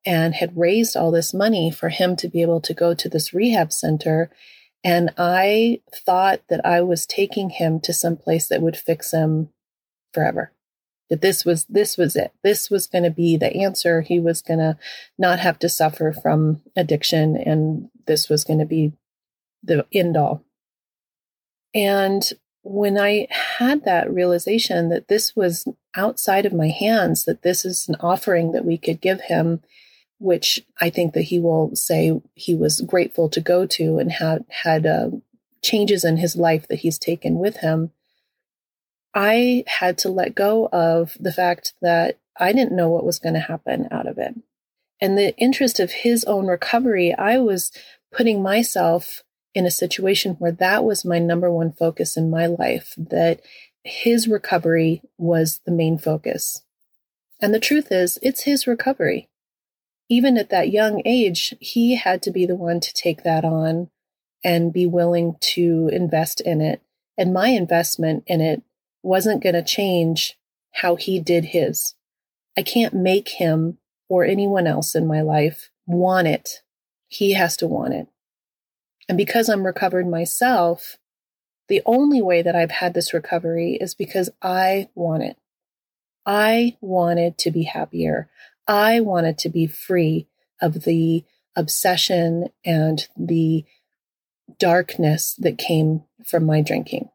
and 0.05 0.33
had 0.33 0.57
raised 0.57 0.95
all 0.95 1.11
this 1.11 1.33
money 1.33 1.71
for 1.71 1.89
him 1.89 2.15
to 2.15 2.27
be 2.27 2.41
able 2.41 2.61
to 2.61 2.73
go 2.73 2.93
to 2.93 3.09
this 3.09 3.33
rehab 3.33 3.73
center. 3.73 4.31
And 4.83 5.11
I 5.17 5.81
thought 5.93 6.41
that 6.49 6.65
I 6.65 6.81
was 6.81 7.05
taking 7.05 7.49
him 7.49 7.79
to 7.81 7.93
some 7.93 8.15
place 8.15 8.47
that 8.47 8.61
would 8.61 8.77
fix 8.77 9.11
him 9.11 9.49
forever. 10.13 10.51
That 11.09 11.21
this 11.21 11.45
was 11.45 11.65
this 11.65 11.97
was 11.97 12.15
it. 12.15 12.33
This 12.43 12.69
was 12.69 12.87
going 12.87 13.03
to 13.03 13.09
be 13.09 13.37
the 13.37 13.55
answer. 13.55 14.01
He 14.01 14.19
was 14.19 14.41
going 14.41 14.59
to 14.59 14.77
not 15.17 15.39
have 15.39 15.57
to 15.59 15.69
suffer 15.69 16.11
from 16.11 16.61
addiction 16.75 17.37
and 17.37 17.89
this 18.07 18.29
was 18.29 18.43
going 18.43 18.59
to 18.59 18.65
be 18.65 18.93
the 19.63 19.85
end 19.93 20.17
all. 20.17 20.43
And 21.73 22.23
when 22.63 22.97
I 22.97 23.27
had 23.29 23.85
that 23.85 24.11
realization 24.13 24.89
that 24.89 25.07
this 25.07 25.35
was 25.35 25.67
outside 25.95 26.45
of 26.45 26.53
my 26.53 26.67
hands, 26.67 27.23
that 27.25 27.41
this 27.41 27.63
is 27.63 27.87
an 27.87 27.95
offering 28.01 28.51
that 28.51 28.65
we 28.65 28.77
could 28.77 28.99
give 28.99 29.21
him 29.21 29.61
which 30.19 30.65
I 30.81 30.89
think 30.89 31.13
that 31.13 31.23
he 31.23 31.39
will 31.39 31.75
say 31.75 32.19
he 32.33 32.55
was 32.55 32.81
grateful 32.81 33.29
to 33.29 33.41
go 33.41 33.65
to 33.67 33.99
and 33.99 34.11
had 34.11 34.45
had 34.49 34.85
uh, 34.85 35.11
changes 35.61 36.03
in 36.03 36.17
his 36.17 36.35
life 36.35 36.67
that 36.67 36.79
he's 36.79 36.97
taken 36.97 37.37
with 37.37 37.57
him. 37.57 37.91
I 39.17 39.63
had 39.65 39.97
to 39.99 40.09
let 40.09 40.35
go 40.35 40.67
of 40.71 41.17
the 41.19 41.31
fact 41.31 41.73
that 41.81 42.19
I 42.39 42.53
didn't 42.53 42.75
know 42.75 42.89
what 42.89 43.05
was 43.05 43.17
going 43.17 43.33
to 43.33 43.39
happen 43.39 43.87
out 43.89 44.07
of 44.07 44.19
it. 44.19 44.35
And 45.01 45.17
the 45.17 45.35
interest 45.37 45.79
of 45.79 45.91
his 45.91 46.23
own 46.25 46.45
recovery, 46.45 47.13
I 47.15 47.39
was 47.39 47.71
putting 48.11 48.43
myself 48.43 49.23
in 49.55 49.65
a 49.65 49.71
situation 49.71 50.35
where 50.35 50.51
that 50.51 50.83
was 50.83 51.03
my 51.03 51.17
number 51.17 51.51
one 51.51 51.71
focus 51.71 52.15
in 52.15 52.29
my 52.29 52.45
life, 52.45 52.93
that 52.97 53.41
his 53.83 54.27
recovery 54.27 55.01
was 55.17 55.61
the 55.65 55.71
main 55.71 55.97
focus. 55.97 56.63
And 57.41 57.53
the 57.53 57.59
truth 57.59 57.91
is, 57.91 58.19
it's 58.21 58.43
his 58.43 58.67
recovery 58.67 59.29
even 60.09 60.37
at 60.37 60.49
that 60.49 60.71
young 60.71 61.01
age, 61.05 61.53
he 61.59 61.95
had 61.95 62.21
to 62.23 62.31
be 62.31 62.45
the 62.45 62.55
one 62.55 62.79
to 62.79 62.93
take 62.93 63.23
that 63.23 63.43
on 63.43 63.89
and 64.43 64.73
be 64.73 64.85
willing 64.85 65.35
to 65.41 65.89
invest 65.91 66.39
in 66.41 66.61
it. 66.61 66.81
And 67.17 67.33
my 67.33 67.49
investment 67.49 68.23
in 68.27 68.41
it 68.41 68.61
wasn't 69.03 69.43
going 69.43 69.55
to 69.55 69.63
change 69.63 70.37
how 70.73 70.95
he 70.95 71.19
did 71.19 71.45
his. 71.45 71.95
I 72.57 72.63
can't 72.63 72.93
make 72.93 73.29
him 73.29 73.77
or 74.09 74.25
anyone 74.25 74.67
else 74.67 74.95
in 74.95 75.07
my 75.07 75.21
life 75.21 75.69
want 75.85 76.27
it. 76.27 76.61
He 77.07 77.33
has 77.33 77.57
to 77.57 77.67
want 77.67 77.93
it. 77.93 78.07
And 79.07 79.17
because 79.17 79.49
I'm 79.49 79.65
recovered 79.65 80.07
myself, 80.07 80.97
the 81.67 81.81
only 81.85 82.21
way 82.21 82.41
that 82.41 82.55
I've 82.55 82.71
had 82.71 82.93
this 82.93 83.13
recovery 83.13 83.77
is 83.79 83.93
because 83.93 84.29
I 84.41 84.89
want 84.95 85.23
it. 85.23 85.37
I 86.25 86.77
wanted 86.81 87.37
to 87.39 87.51
be 87.51 87.63
happier. 87.63 88.29
I 88.67 88.99
wanted 88.99 89.37
to 89.39 89.49
be 89.49 89.67
free 89.67 90.27
of 90.61 90.83
the 90.83 91.23
obsession 91.55 92.49
and 92.65 93.07
the 93.15 93.65
darkness 94.59 95.35
that 95.39 95.57
came 95.57 96.03
from 96.25 96.45
my 96.45 96.61
drinking. 96.61 97.09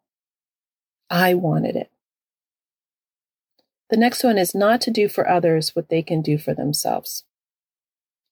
I 1.12 1.35
wanted 1.35 1.76
it. 1.76 1.90
The 3.90 3.99
next 3.99 4.25
one 4.25 4.38
is 4.38 4.54
not 4.54 4.81
to 4.81 4.90
do 4.90 5.11
for 5.11 5.28
others 5.28 5.76
what 5.76 5.90
they 5.90 6.02
can 6.02 6.23
do 6.23 6.38
for 6.38 6.54
themselves. 6.54 7.25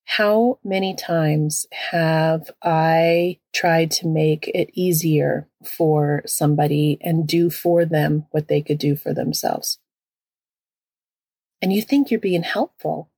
How 0.07 0.59
many 0.65 0.95
times 0.95 1.67
have 1.91 2.51
I 2.63 3.39
tried 3.53 3.91
to 3.93 4.09
make 4.09 4.49
it 4.49 4.71
easier 4.73 5.47
for 5.63 6.23
somebody 6.25 6.97
and 7.03 7.29
do 7.29 7.51
for 7.51 7.85
them 7.85 8.27
what 8.31 8.49
they 8.49 8.63
could 8.63 8.79
do 8.79 8.97
for 8.97 9.13
themselves? 9.13 9.79
And 11.61 11.75
you 11.75 11.83
think 11.83 12.11
you're 12.11 12.19
being 12.19 12.43
helpful. 12.43 13.11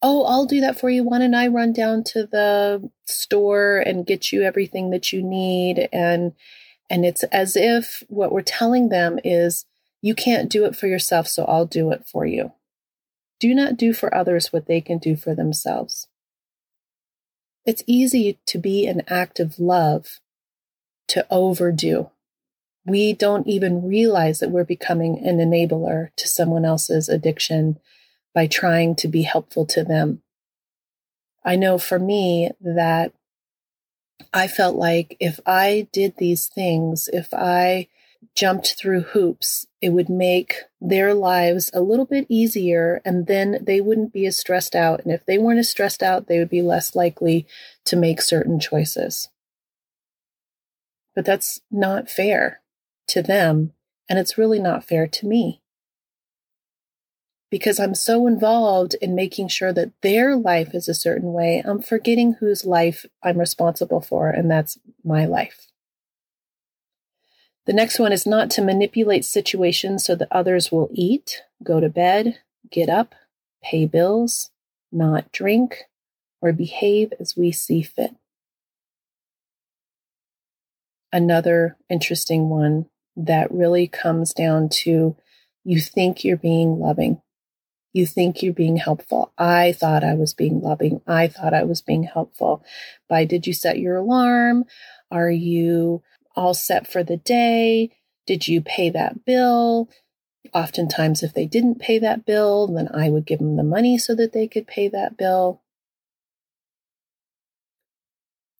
Oh, 0.00 0.24
I'll 0.24 0.46
do 0.46 0.62
that 0.62 0.80
for 0.80 0.88
you. 0.88 1.04
Why 1.04 1.18
don't 1.18 1.34
I 1.34 1.48
run 1.48 1.74
down 1.74 2.04
to 2.04 2.24
the 2.24 2.90
store 3.04 3.78
and 3.78 4.06
get 4.06 4.32
you 4.32 4.42
everything 4.42 4.88
that 4.90 5.12
you 5.12 5.22
need? 5.22 5.90
And, 5.92 6.32
and 6.90 7.04
it's 7.04 7.22
as 7.24 7.56
if 7.56 8.02
what 8.08 8.32
we're 8.32 8.42
telling 8.42 8.88
them 8.88 9.18
is, 9.24 9.64
you 10.00 10.14
can't 10.14 10.50
do 10.50 10.64
it 10.64 10.76
for 10.76 10.88
yourself, 10.88 11.28
so 11.28 11.44
I'll 11.44 11.66
do 11.66 11.92
it 11.92 12.06
for 12.06 12.26
you. 12.26 12.52
Do 13.38 13.54
not 13.54 13.76
do 13.76 13.92
for 13.92 14.14
others 14.14 14.52
what 14.52 14.66
they 14.66 14.80
can 14.80 14.98
do 14.98 15.16
for 15.16 15.34
themselves. 15.34 16.08
It's 17.64 17.84
easy 17.86 18.38
to 18.46 18.58
be 18.58 18.86
an 18.86 19.02
act 19.06 19.38
of 19.38 19.58
love 19.58 20.20
to 21.08 21.26
overdo. 21.30 22.10
We 22.84 23.12
don't 23.12 23.46
even 23.46 23.86
realize 23.86 24.40
that 24.40 24.50
we're 24.50 24.64
becoming 24.64 25.24
an 25.24 25.38
enabler 25.38 26.08
to 26.16 26.26
someone 26.26 26.64
else's 26.64 27.08
addiction 27.08 27.78
by 28.34 28.48
trying 28.48 28.96
to 28.96 29.08
be 29.08 29.22
helpful 29.22 29.66
to 29.66 29.84
them. 29.84 30.22
I 31.44 31.54
know 31.54 31.78
for 31.78 31.98
me 31.98 32.50
that 32.60 33.12
I 34.32 34.48
felt 34.48 34.76
like 34.76 35.16
if 35.20 35.40
I 35.46 35.88
did 35.92 36.16
these 36.16 36.46
things, 36.46 37.08
if 37.12 37.32
I 37.32 37.88
jumped 38.34 38.74
through 38.78 39.02
hoops, 39.02 39.66
it 39.80 39.90
would 39.90 40.08
make 40.08 40.56
their 40.80 41.14
lives 41.14 41.70
a 41.74 41.80
little 41.80 42.04
bit 42.04 42.26
easier 42.28 43.00
and 43.04 43.26
then 43.26 43.58
they 43.62 43.80
wouldn't 43.80 44.12
be 44.12 44.26
as 44.26 44.38
stressed 44.38 44.74
out. 44.74 45.02
And 45.04 45.12
if 45.12 45.24
they 45.26 45.38
weren't 45.38 45.58
as 45.58 45.68
stressed 45.68 46.02
out, 46.02 46.26
they 46.26 46.38
would 46.38 46.48
be 46.48 46.62
less 46.62 46.94
likely 46.94 47.46
to 47.84 47.96
make 47.96 48.22
certain 48.22 48.60
choices. 48.60 49.28
But 51.14 51.24
that's 51.24 51.60
not 51.70 52.10
fair 52.10 52.60
to 53.08 53.22
them. 53.22 53.72
And 54.08 54.18
it's 54.18 54.38
really 54.38 54.60
not 54.60 54.84
fair 54.84 55.06
to 55.06 55.26
me. 55.26 55.61
Because 57.52 57.78
I'm 57.78 57.94
so 57.94 58.26
involved 58.26 58.94
in 59.02 59.14
making 59.14 59.48
sure 59.48 59.74
that 59.74 59.92
their 60.00 60.36
life 60.36 60.74
is 60.74 60.88
a 60.88 60.94
certain 60.94 61.34
way, 61.34 61.62
I'm 61.62 61.82
forgetting 61.82 62.36
whose 62.40 62.64
life 62.64 63.04
I'm 63.22 63.36
responsible 63.36 64.00
for, 64.00 64.30
and 64.30 64.50
that's 64.50 64.78
my 65.04 65.26
life. 65.26 65.68
The 67.66 67.74
next 67.74 67.98
one 67.98 68.10
is 68.10 68.26
not 68.26 68.50
to 68.52 68.62
manipulate 68.62 69.26
situations 69.26 70.02
so 70.02 70.14
that 70.14 70.28
others 70.30 70.72
will 70.72 70.88
eat, 70.94 71.42
go 71.62 71.78
to 71.78 71.90
bed, 71.90 72.38
get 72.70 72.88
up, 72.88 73.14
pay 73.62 73.84
bills, 73.84 74.50
not 74.90 75.30
drink, 75.30 75.82
or 76.40 76.54
behave 76.54 77.12
as 77.20 77.36
we 77.36 77.52
see 77.52 77.82
fit. 77.82 78.16
Another 81.12 81.76
interesting 81.90 82.48
one 82.48 82.86
that 83.14 83.52
really 83.52 83.88
comes 83.88 84.32
down 84.32 84.70
to 84.70 85.16
you 85.64 85.80
think 85.82 86.24
you're 86.24 86.38
being 86.38 86.78
loving. 86.78 87.20
You 87.92 88.06
think 88.06 88.42
you're 88.42 88.54
being 88.54 88.78
helpful. 88.78 89.32
I 89.36 89.72
thought 89.72 90.04
I 90.04 90.14
was 90.14 90.32
being 90.32 90.60
loving. 90.60 91.02
I 91.06 91.28
thought 91.28 91.52
I 91.52 91.64
was 91.64 91.82
being 91.82 92.04
helpful. 92.04 92.64
By 93.08 93.24
did 93.24 93.46
you 93.46 93.52
set 93.52 93.78
your 93.78 93.96
alarm? 93.96 94.64
Are 95.10 95.30
you 95.30 96.02
all 96.34 96.54
set 96.54 96.90
for 96.90 97.04
the 97.04 97.18
day? 97.18 97.90
Did 98.26 98.48
you 98.48 98.62
pay 98.62 98.88
that 98.90 99.24
bill? 99.24 99.90
Oftentimes, 100.54 101.22
if 101.22 101.34
they 101.34 101.46
didn't 101.46 101.80
pay 101.80 101.98
that 101.98 102.24
bill, 102.24 102.66
then 102.66 102.88
I 102.94 103.10
would 103.10 103.26
give 103.26 103.38
them 103.38 103.56
the 103.56 103.62
money 103.62 103.98
so 103.98 104.14
that 104.14 104.32
they 104.32 104.48
could 104.48 104.66
pay 104.66 104.88
that 104.88 105.16
bill. 105.16 105.62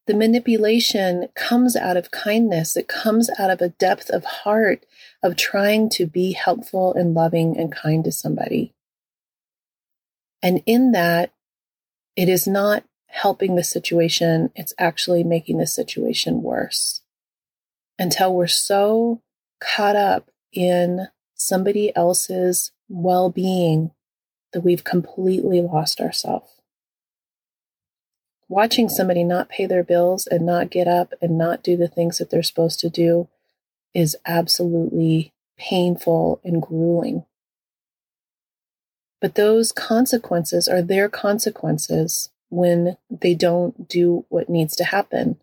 The 0.06 0.14
manipulation 0.14 1.28
comes 1.34 1.76
out 1.76 1.96
of 1.96 2.10
kindness. 2.10 2.76
It 2.76 2.88
comes 2.88 3.30
out 3.38 3.50
of 3.50 3.60
a 3.60 3.68
depth 3.68 4.10
of 4.10 4.24
heart 4.24 4.84
of 5.22 5.36
trying 5.36 5.88
to 5.90 6.06
be 6.06 6.32
helpful 6.32 6.92
and 6.92 7.14
loving 7.14 7.56
and 7.56 7.72
kind 7.72 8.04
to 8.04 8.12
somebody. 8.12 8.74
And 10.42 10.62
in 10.66 10.92
that, 10.92 11.32
it 12.16 12.28
is 12.28 12.46
not 12.46 12.84
helping 13.06 13.56
the 13.56 13.64
situation, 13.64 14.50
it's 14.56 14.72
actually 14.78 15.22
making 15.22 15.58
the 15.58 15.66
situation 15.66 16.42
worse 16.42 17.02
until 17.98 18.34
we're 18.34 18.46
so 18.46 19.20
caught 19.60 19.96
up 19.96 20.30
in 20.52 21.08
somebody 21.34 21.94
else's 21.94 22.72
well 22.88 23.30
being 23.30 23.90
that 24.52 24.62
we've 24.62 24.84
completely 24.84 25.60
lost 25.60 26.00
ourselves. 26.00 26.50
Watching 28.48 28.88
somebody 28.88 29.24
not 29.24 29.48
pay 29.48 29.66
their 29.66 29.84
bills 29.84 30.26
and 30.26 30.44
not 30.44 30.70
get 30.70 30.86
up 30.86 31.14
and 31.22 31.38
not 31.38 31.62
do 31.62 31.76
the 31.76 31.88
things 31.88 32.18
that 32.18 32.30
they're 32.30 32.42
supposed 32.42 32.80
to 32.80 32.90
do 32.90 33.28
is 33.94 34.16
absolutely 34.26 35.32
painful 35.58 36.40
and 36.44 36.60
grueling. 36.60 37.24
But 39.22 39.36
those 39.36 39.70
consequences 39.70 40.66
are 40.66 40.82
their 40.82 41.08
consequences 41.08 42.30
when 42.50 42.96
they 43.08 43.34
don't 43.34 43.88
do 43.88 44.26
what 44.28 44.50
needs 44.50 44.74
to 44.76 44.84
happen. 44.84 45.38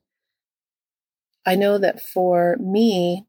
I 1.45 1.55
know 1.55 1.77
that 1.77 2.01
for 2.01 2.57
me, 2.59 3.25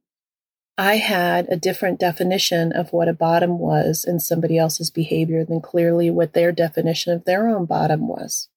I 0.77 0.97
had 0.97 1.47
a 1.49 1.57
different 1.57 2.01
definition 2.01 2.73
of 2.73 2.93
what 2.93 3.07
a 3.07 3.13
bottom 3.13 3.61
was 3.61 4.05
in 4.05 4.19
somebody 4.19 4.59
else's 4.59 4.91
behavior 4.91 5.45
than 5.45 5.61
clearly 5.61 6.11
what 6.11 6.33
their 6.33 6.51
definition 6.51 7.13
of 7.13 7.25
their 7.25 7.49
own 7.49 7.65
bottom 7.65 8.09
was. 8.09 8.49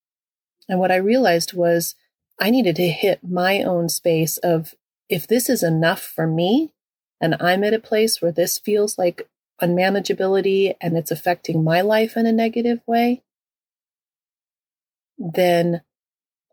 And 0.68 0.80
what 0.80 0.90
I 0.90 0.96
realized 0.96 1.54
was 1.54 1.94
I 2.40 2.50
needed 2.50 2.74
to 2.76 2.88
hit 2.88 3.20
my 3.22 3.62
own 3.62 3.88
space 3.88 4.36
of 4.38 4.74
if 5.08 5.28
this 5.28 5.48
is 5.48 5.62
enough 5.62 6.02
for 6.02 6.26
me 6.26 6.72
and 7.20 7.36
I'm 7.38 7.62
at 7.62 7.72
a 7.72 7.78
place 7.78 8.20
where 8.20 8.32
this 8.32 8.58
feels 8.58 8.98
like 8.98 9.28
unmanageability 9.60 10.74
and 10.80 10.96
it's 10.96 11.10
affecting 11.10 11.62
my 11.62 11.80
life 11.80 12.16
in 12.16 12.26
a 12.26 12.32
negative 12.32 12.80
way, 12.86 13.22
then 15.18 15.82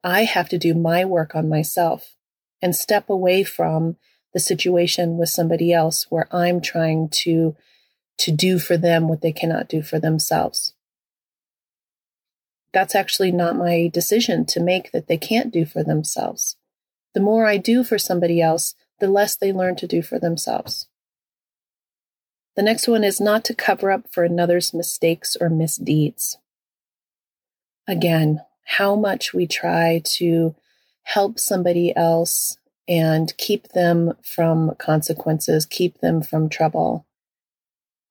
I 0.04 0.24
have 0.24 0.50
to 0.50 0.58
do 0.58 0.74
my 0.74 1.06
work 1.06 1.36
on 1.36 1.50
myself 1.50 2.16
and 2.62 2.76
step 2.76 3.10
away 3.10 3.44
from 3.44 3.98
the 4.34 4.40
situation 4.40 5.18
with 5.18 5.30
somebody 5.30 5.74
else 5.74 6.08
where 6.10 6.28
I'm 6.32 6.62
trying 6.62 7.10
to 7.10 7.56
to 8.18 8.32
do 8.32 8.60
for 8.60 8.78
them 8.78 9.08
what 9.08 9.22
they 9.22 9.32
cannot 9.32 9.68
do 9.68 9.82
for 9.82 10.00
themselves. 10.00 10.76
That's 12.72 12.94
actually 12.94 13.32
not 13.32 13.56
my 13.56 13.90
decision 13.92 14.46
to 14.48 14.60
make 14.60 14.92
that 14.92 15.08
they 15.08 15.18
can't 15.18 15.52
do 15.52 15.66
for 15.66 15.84
themselves. 15.84 16.56
The 17.14 17.20
more 17.20 17.46
I 17.48 17.58
do 17.58 17.84
for 17.84 17.98
somebody 17.98 18.40
else, 18.40 18.76
the 19.00 19.08
less 19.08 19.36
they 19.36 19.52
learn 19.52 19.76
to 19.78 19.88
do 19.88 20.02
for 20.04 20.20
themselves. 20.20 20.88
The 22.56 22.64
next 22.64 22.88
one 22.88 23.04
is 23.04 23.22
not 23.22 23.46
to 23.46 23.56
cover 23.56 23.92
up 23.92 24.12
for 24.12 24.24
another's 24.24 24.74
mistakes 24.74 25.38
or 25.40 25.50
misdeeds. 25.50 26.38
Again, 27.88 28.42
how 28.66 28.96
much 28.96 29.34
we 29.34 29.48
try 29.48 30.02
to 30.18 30.56
help 31.04 31.40
somebody 31.40 31.96
else 31.96 32.58
and 32.88 33.36
keep 33.38 33.70
them 33.70 34.14
from 34.22 34.76
consequences, 34.76 35.66
keep 35.66 36.00
them 36.00 36.22
from 36.22 36.50
trouble. 36.50 37.06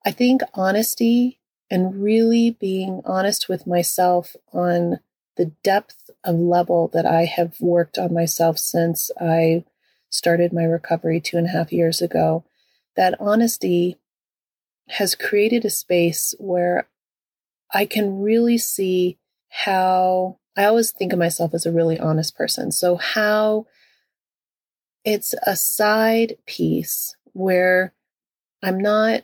I 0.07 0.11
think 0.11 0.42
honesty 0.55 1.38
and 1.70 2.03
really 2.03 2.50
being 2.50 3.03
honest 3.05 3.48
with 3.48 3.66
myself 3.66 4.35
on 4.53 5.00
the 5.37 5.53
depth 5.62 6.11
of 6.24 6.37
level 6.37 6.88
that 6.88 7.07
I 7.07 7.26
have 7.26 7.61
worked 7.61 7.98
on 7.98 8.12
myself 8.12 8.59
since 8.59 9.11
I 9.20 9.64
started 10.09 10.53
my 10.53 10.64
recovery 10.64 11.20
two 11.20 11.37
and 11.37 11.46
a 11.46 11.50
half 11.50 11.72
years 11.72 12.03
ago, 12.03 12.44
that 12.96 13.14
honesty 13.20 13.98
has 14.92 15.14
created 15.14 15.64
a 15.64 15.70
space 15.70 16.35
where 16.38 16.88
I 17.72 17.87
can 17.87 18.20
really 18.20 18.59
see 18.59 19.18
how 19.48 20.38
I 20.57 20.64
always 20.64 20.90
think 20.90 21.12
of 21.12 21.18
myself 21.18 21.55
as 21.55 21.66
a 21.66 21.72
really 21.72 21.98
honest 21.98 22.37
person. 22.37 22.72
So, 22.72 22.96
how 22.96 23.66
it's 25.05 25.35
a 25.46 25.57
side 25.57 26.37
piece 26.46 27.16
where 27.33 27.94
I'm 28.62 28.79
not 28.79 29.22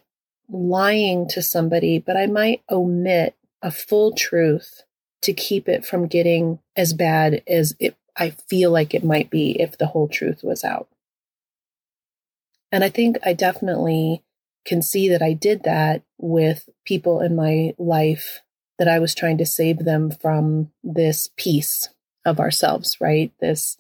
lying 0.49 1.29
to 1.29 1.43
somebody, 1.43 1.99
but 1.99 2.17
I 2.17 2.27
might 2.27 2.63
omit 2.71 3.35
a 3.63 3.71
full 3.71 4.13
truth 4.13 4.83
to 5.23 5.33
keep 5.33 5.69
it 5.69 5.85
from 5.85 6.07
getting 6.07 6.61
as 6.77 6.93
bad 6.93 7.43
as 7.49 7.75
it 7.79 7.97
I 8.17 8.31
feel 8.31 8.71
like 8.71 8.95
it 8.95 9.05
might 9.05 9.29
be 9.29 9.61
if 9.61 9.77
the 9.77 9.89
whole 9.89 10.09
truth 10.09 10.43
was 10.43 10.65
out. 10.65 10.89
And 12.73 12.83
I 12.83 12.89
think 12.89 13.19
I 13.25 13.35
definitely 13.35 14.23
can 14.67 14.83
see 14.83 15.09
that 15.09 15.23
I 15.23 15.33
did 15.33 15.63
that 15.65 16.03
with 16.19 16.69
people 16.85 17.21
in 17.21 17.35
my 17.35 17.75
life 17.79 18.41
that 18.79 18.89
I 18.89 18.99
was 18.99 19.15
trying 19.15 19.39
to 19.39 19.47
save 19.47 19.79
them 19.79 20.11
from 20.11 20.71
this 20.85 21.31
piece 21.37 21.89
of 22.25 22.39
ourselves, 22.41 22.99
right? 23.01 23.33
This 23.41 23.79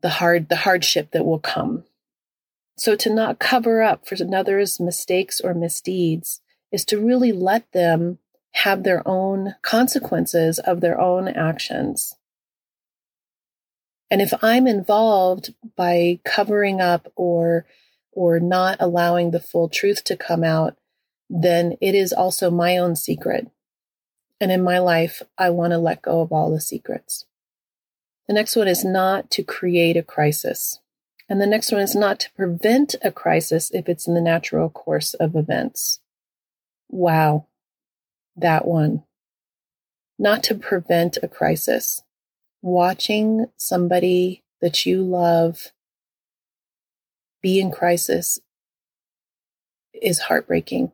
the 0.00 0.08
hard 0.08 0.48
the 0.48 0.56
hardship 0.56 1.10
that 1.10 1.26
will 1.26 1.40
come. 1.40 1.84
So 2.78 2.96
to 2.96 3.12
not 3.12 3.38
cover 3.38 3.82
up 3.82 4.06
for 4.06 4.14
another's 4.14 4.80
mistakes 4.80 5.40
or 5.40 5.52
misdeeds 5.52 6.40
is 6.72 6.84
to 6.86 6.98
really 6.98 7.32
let 7.32 7.70
them 7.72 8.18
have 8.52 8.82
their 8.82 9.06
own 9.06 9.54
consequences 9.62 10.58
of 10.58 10.80
their 10.80 10.98
own 10.98 11.28
actions. 11.28 12.16
And 14.10 14.22
if 14.22 14.32
I'm 14.42 14.66
involved 14.66 15.54
by 15.76 16.20
covering 16.24 16.80
up 16.80 17.12
or 17.14 17.66
or 18.12 18.40
not 18.40 18.76
allowing 18.80 19.30
the 19.30 19.40
full 19.40 19.68
truth 19.68 20.04
to 20.04 20.16
come 20.16 20.44
out, 20.44 20.76
then 21.28 21.76
it 21.80 21.94
is 21.94 22.12
also 22.12 22.50
my 22.50 22.76
own 22.76 22.96
secret. 22.96 23.48
And 24.40 24.50
in 24.50 24.62
my 24.62 24.78
life, 24.78 25.22
I 25.38 25.50
want 25.50 25.72
to 25.72 25.78
let 25.78 26.02
go 26.02 26.20
of 26.20 26.32
all 26.32 26.50
the 26.50 26.60
secrets. 26.60 27.26
The 28.26 28.34
next 28.34 28.56
one 28.56 28.68
is 28.68 28.84
not 28.84 29.30
to 29.32 29.42
create 29.42 29.96
a 29.96 30.02
crisis. 30.02 30.80
And 31.28 31.40
the 31.40 31.46
next 31.46 31.70
one 31.70 31.80
is 31.80 31.94
not 31.94 32.18
to 32.20 32.32
prevent 32.32 32.96
a 33.02 33.12
crisis 33.12 33.70
if 33.72 33.88
it's 33.88 34.08
in 34.08 34.14
the 34.14 34.20
natural 34.20 34.68
course 34.68 35.14
of 35.14 35.36
events. 35.36 36.00
Wow. 36.88 37.46
That 38.36 38.66
one. 38.66 39.04
Not 40.18 40.42
to 40.44 40.54
prevent 40.54 41.18
a 41.22 41.28
crisis. 41.28 42.02
Watching 42.62 43.46
somebody 43.56 44.42
that 44.60 44.84
you 44.86 45.02
love 45.02 45.72
be 47.42 47.60
in 47.60 47.70
crisis 47.70 48.38
is 49.94 50.20
heartbreaking. 50.20 50.92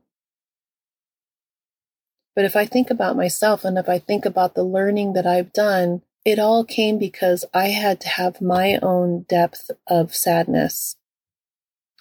But 2.35 2.45
if 2.45 2.55
I 2.55 2.67
think 2.67 2.91
about 2.91 3.17
myself 3.17 3.65
and 3.65 3.79
if 3.79 3.89
I 3.89 3.99
think 3.99 4.25
about 4.27 4.55
the 4.55 4.63
learning 4.63 5.15
that 5.15 5.27
I've 5.27 5.53
done, 5.53 6.03
it 6.25 6.39
all 6.39 6.65
came 6.65 6.99
because 6.99 7.45
I 7.55 7.69
had 7.69 8.01
to 8.03 8.09
have 8.09 8.41
my 8.43 8.79
own 8.83 9.23
depth 9.29 9.71
of 9.87 10.15
sadness. 10.15 10.97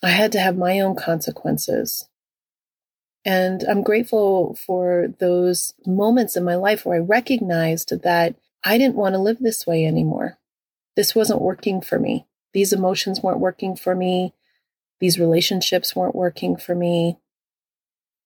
I 0.03 0.09
had 0.09 0.31
to 0.33 0.39
have 0.39 0.57
my 0.57 0.79
own 0.79 0.95
consequences. 0.95 2.09
And 3.23 3.63
I'm 3.63 3.81
grateful 3.81 4.55
for 4.55 5.07
those 5.19 5.73
moments 5.85 6.35
in 6.35 6.43
my 6.43 6.55
life 6.55 6.85
where 6.85 6.97
I 6.97 7.03
recognized 7.03 8.01
that 8.03 8.35
I 8.63 8.77
didn't 8.77 8.95
want 8.95 9.13
to 9.15 9.19
live 9.19 9.39
this 9.39 9.65
way 9.65 9.85
anymore. 9.85 10.37
This 10.95 11.15
wasn't 11.15 11.41
working 11.41 11.81
for 11.81 11.97
me. 11.97 12.27
These 12.55 12.73
emotions 12.73 13.21
weren't 13.21 13.39
working 13.39 13.75
for 13.75 13.93
me. 13.93 14.33
These 14.99 15.19
relationships 15.19 15.95
weren't 15.95 16.15
working 16.15 16.57
for 16.57 16.73
me 16.73 17.19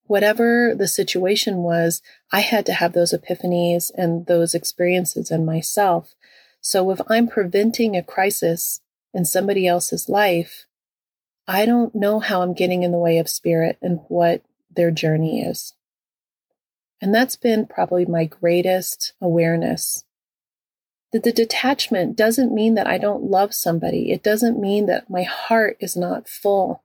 whatever 0.09 0.73
the 0.75 0.87
situation 0.87 1.57
was, 1.57 2.01
I 2.33 2.39
had 2.39 2.65
to 2.65 2.73
have 2.73 2.93
those 2.93 3.13
epiphanies 3.13 3.91
and 3.93 4.25
those 4.25 4.55
experiences 4.55 5.29
in 5.29 5.45
myself. 5.45 6.15
So 6.61 6.89
if 6.89 6.99
I'm 7.07 7.27
preventing 7.27 7.95
a 7.95 8.01
crisis 8.01 8.81
in 9.13 9.23
somebody 9.23 9.67
else's 9.67 10.09
life, 10.09 10.65
I 11.47 11.67
don't 11.67 11.93
know 11.93 12.19
how 12.19 12.41
I'm 12.41 12.55
getting 12.55 12.81
in 12.81 12.91
the 12.91 12.97
way 12.97 13.19
of 13.19 13.29
spirit 13.29 13.77
and 13.83 13.99
what 14.07 14.41
their 14.75 14.89
journey 14.89 15.41
is. 15.43 15.75
And 16.99 17.13
that's 17.13 17.35
been 17.35 17.67
probably 17.67 18.05
my 18.05 18.25
greatest 18.25 19.13
awareness. 19.21 20.05
That 21.11 21.23
the 21.23 21.31
detachment 21.31 22.15
doesn't 22.15 22.53
mean 22.53 22.75
that 22.75 22.87
I 22.87 22.97
don't 22.97 23.23
love 23.23 23.53
somebody. 23.53 24.11
It 24.11 24.21
doesn't 24.21 24.59
mean 24.59 24.85
that 24.85 25.09
my 25.09 25.23
heart 25.23 25.77
is 25.79 25.97
not 25.97 26.29
full. 26.29 26.83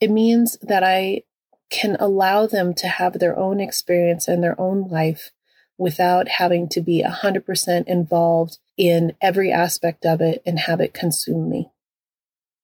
It 0.00 0.10
means 0.10 0.58
that 0.62 0.82
I 0.82 1.22
can 1.70 1.96
allow 2.00 2.46
them 2.46 2.74
to 2.74 2.88
have 2.88 3.18
their 3.18 3.38
own 3.38 3.60
experience 3.60 4.26
and 4.26 4.42
their 4.42 4.60
own 4.60 4.88
life 4.88 5.30
without 5.76 6.28
having 6.28 6.68
to 6.68 6.80
be 6.80 7.04
100% 7.06 7.86
involved 7.86 8.58
in 8.76 9.14
every 9.20 9.52
aspect 9.52 10.04
of 10.04 10.20
it 10.20 10.42
and 10.44 10.58
have 10.58 10.80
it 10.80 10.92
consume 10.94 11.48
me. 11.48 11.70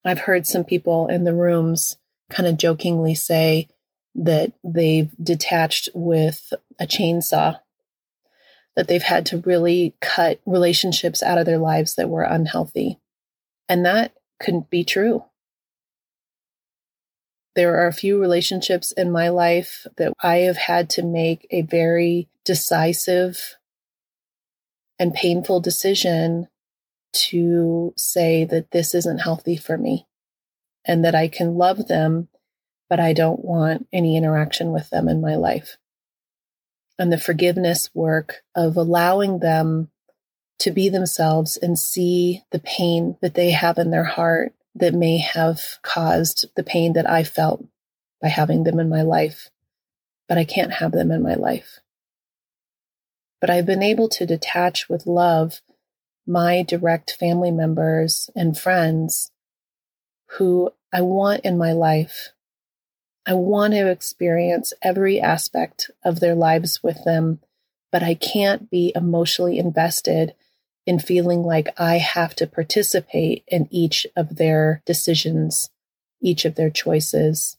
I've 0.05 0.21
heard 0.21 0.47
some 0.47 0.65
people 0.65 1.07
in 1.07 1.25
the 1.25 1.35
rooms 1.35 1.97
kind 2.31 2.49
of 2.49 2.57
jokingly 2.57 3.15
say 3.15 3.69
that 4.15 4.53
they've 4.63 5.11
detached 5.23 5.89
with 5.95 6.53
a 6.79 6.87
chainsaw, 6.87 7.59
that 8.77 8.89
they've 8.89 9.03
had 9.03 9.27
to 9.27 9.39
really 9.39 9.95
cut 10.01 10.41
relationships 10.47 11.23
out 11.23 11.39
of 11.39 11.47
their 11.47 11.59
lives 11.59 11.95
that 11.95 12.09
were 12.09 12.23
unhealthy. 12.23 12.99
And 13.69 13.85
that 13.87 14.15
couldn't 14.41 14.71
be 14.71 14.85
true. 14.85 15.25
There 17.55 17.77
are 17.77 17.87
a 17.87 17.93
few 17.93 18.21
relationships 18.21 18.91
in 18.93 19.13
my 19.13 19.29
life 19.29 19.87
that 19.97 20.13
I 20.23 20.39
have 20.39 20.57
had 20.57 20.91
to 20.91 21.03
make 21.03 21.47
a 21.51 21.63
very 21.63 22.29
decisive 22.45 23.57
and 24.99 25.15
painful 25.15 25.61
decision 25.61 26.49
to 27.13 27.95
say 27.97 28.45
that 28.45 28.73
this 28.73 28.95
isn't 28.95 29.19
healthy 29.19 29.57
for 29.57 29.79
me 29.79 30.07
and 30.85 31.05
that 31.05 31.15
I 31.15 31.29
can 31.29 31.55
love 31.55 31.87
them, 31.87 32.29
but 32.91 32.99
I 32.99 33.13
don't 33.13 33.45
want 33.45 33.87
any 33.93 34.17
interaction 34.17 34.73
with 34.73 34.91
them 34.91 35.09
in 35.09 35.21
my 35.21 35.37
life. 35.37 35.79
And 36.99 37.13
the 37.13 37.19
forgiveness 37.19 37.91
work 37.93 38.43
of 38.55 38.77
allowing 38.77 39.41
them 39.41 39.91
to 40.61 40.71
be 40.71 40.89
themselves 40.89 41.57
and 41.57 41.79
see 41.79 42.43
the 42.51 42.61
pain 42.61 43.17
that 43.21 43.35
they 43.35 43.51
have 43.51 43.79
in 43.79 43.91
their 43.91 44.05
heart 44.05 44.55
that 44.75 44.95
may 44.95 45.19
have 45.19 45.61
caused 45.83 46.47
the 46.57 46.63
pain 46.63 46.93
that 46.95 47.09
I 47.09 47.25
felt 47.25 47.65
by 48.21 48.29
having 48.29 48.65
them 48.65 48.79
in 48.79 48.89
my 48.89 49.03
life, 49.03 49.51
but 50.29 50.39
I 50.39 50.45
can't 50.45 50.75
have 50.75 50.93
them 50.93 51.11
in 51.11 51.23
my 51.23 51.35
life. 51.35 51.81
But 53.41 53.51
I've 53.51 53.67
been 53.67 53.83
able 53.83 54.09
to 54.11 54.27
detach 54.27 54.89
with 54.89 55.07
love 55.07 55.61
my 56.27 56.63
direct 56.63 57.17
family 57.19 57.51
members 57.51 58.31
and 58.35 58.57
friends 58.57 59.31
who 60.39 60.71
I 60.93 61.03
want 61.03 61.45
in 61.45 61.59
my 61.59 61.73
life. 61.73 62.31
I 63.27 63.35
want 63.35 63.73
to 63.73 63.91
experience 63.91 64.73
every 64.83 65.21
aspect 65.21 65.91
of 66.05 66.21
their 66.21 66.35
lives 66.35 66.83
with 66.83 67.05
them, 67.05 67.41
but 67.91 68.03
I 68.03 68.15
can't 68.15 68.71
be 68.71 68.93
emotionally 68.95 69.59
invested 69.59 70.35
in 70.87 70.99
feeling 70.99 71.43
like 71.43 71.69
I 71.81 71.97
have 71.99 72.35
to 72.37 72.47
participate 72.47 73.43
in 73.49 73.67
each 73.71 74.07
of 74.15 74.37
their 74.37 74.83
decisions, 74.85 75.71
each 76.21 76.45
of 76.45 76.57
their 76.57 76.69
choices. 76.69 77.57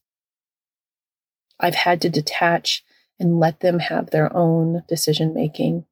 I've 1.59 1.75
had 1.75 1.99
to 2.01 2.09
detach 2.09 2.83
and 3.19 3.39
let 3.39 3.61
them 3.61 3.79
have 3.79 4.11
their 4.11 4.35
own 4.35 4.83
decision 4.87 5.33
making. 5.33 5.85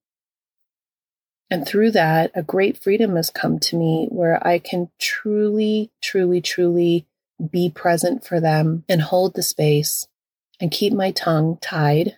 And 1.50 1.68
through 1.68 1.92
that, 1.92 2.32
a 2.36 2.44
great 2.44 2.82
freedom 2.82 3.16
has 3.16 3.30
come 3.30 3.60
to 3.60 3.76
me 3.76 4.08
where 4.12 4.46
I 4.46 4.60
can 4.60 4.90
truly, 5.00 5.92
truly, 6.02 6.42
truly 6.42 7.08
be 7.52 7.70
present 7.70 8.26
for 8.26 8.40
them 8.40 8.84
and 8.88 9.02
hold 9.02 9.34
the 9.34 9.44
space 9.44 10.08
and 10.60 10.72
keep 10.72 10.94
my 10.94 11.12
tongue 11.12 11.58
tied 11.62 12.18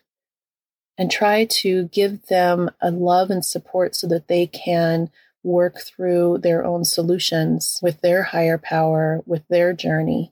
and 0.98 1.12
try 1.12 1.46
to 1.46 1.88
give 1.90 2.28
them 2.28 2.70
a 2.82 2.92
love 2.92 3.30
and 3.30 3.46
support 3.46 3.96
so 3.96 4.08
that 4.08 4.28
they 4.28 4.48
can 4.48 5.10
work 5.44 5.82
through 5.82 6.40
their 6.40 6.66
own 6.66 6.84
solutions 6.84 7.80
with 7.82 8.02
their 8.02 8.24
higher 8.24 8.58
power, 8.58 9.22
with 9.26 9.48
their 9.48 9.74
journey. 9.74 10.32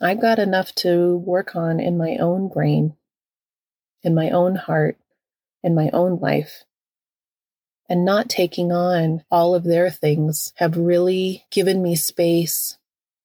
I've 0.00 0.20
got 0.20 0.38
enough 0.38 0.74
to 0.76 1.16
work 1.16 1.56
on 1.56 1.80
in 1.80 1.96
my 1.96 2.16
own 2.16 2.48
brain, 2.48 2.96
in 4.02 4.14
my 4.14 4.30
own 4.30 4.56
heart, 4.56 4.98
in 5.62 5.74
my 5.74 5.88
own 5.92 6.18
life. 6.18 6.64
And 7.88 8.04
not 8.04 8.28
taking 8.28 8.72
on 8.72 9.24
all 9.30 9.54
of 9.54 9.64
their 9.64 9.90
things 9.90 10.52
have 10.56 10.76
really 10.76 11.44
given 11.50 11.82
me 11.82 11.96
space 11.96 12.78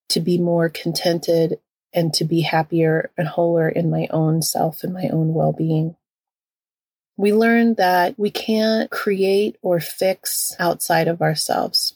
to 0.10 0.20
be 0.20 0.38
more 0.38 0.70
contented 0.70 1.60
and 1.94 2.14
to 2.14 2.24
be 2.24 2.42
happier 2.42 3.12
and 3.18 3.28
wholer 3.28 3.70
in 3.70 3.90
my 3.90 4.08
own 4.12 4.42
self 4.42 4.84
and 4.84 4.94
my 4.94 5.10
own 5.10 5.34
well 5.34 5.54
being. 5.54 5.96
We 7.18 7.34
learn 7.34 7.76
that 7.76 8.18
we 8.18 8.32
can't 8.32 8.90
create 8.90 9.58
or 9.62 9.80
fix 9.80 10.56
outside 10.60 11.08
of 11.08 11.22
ourselves. 11.22 11.96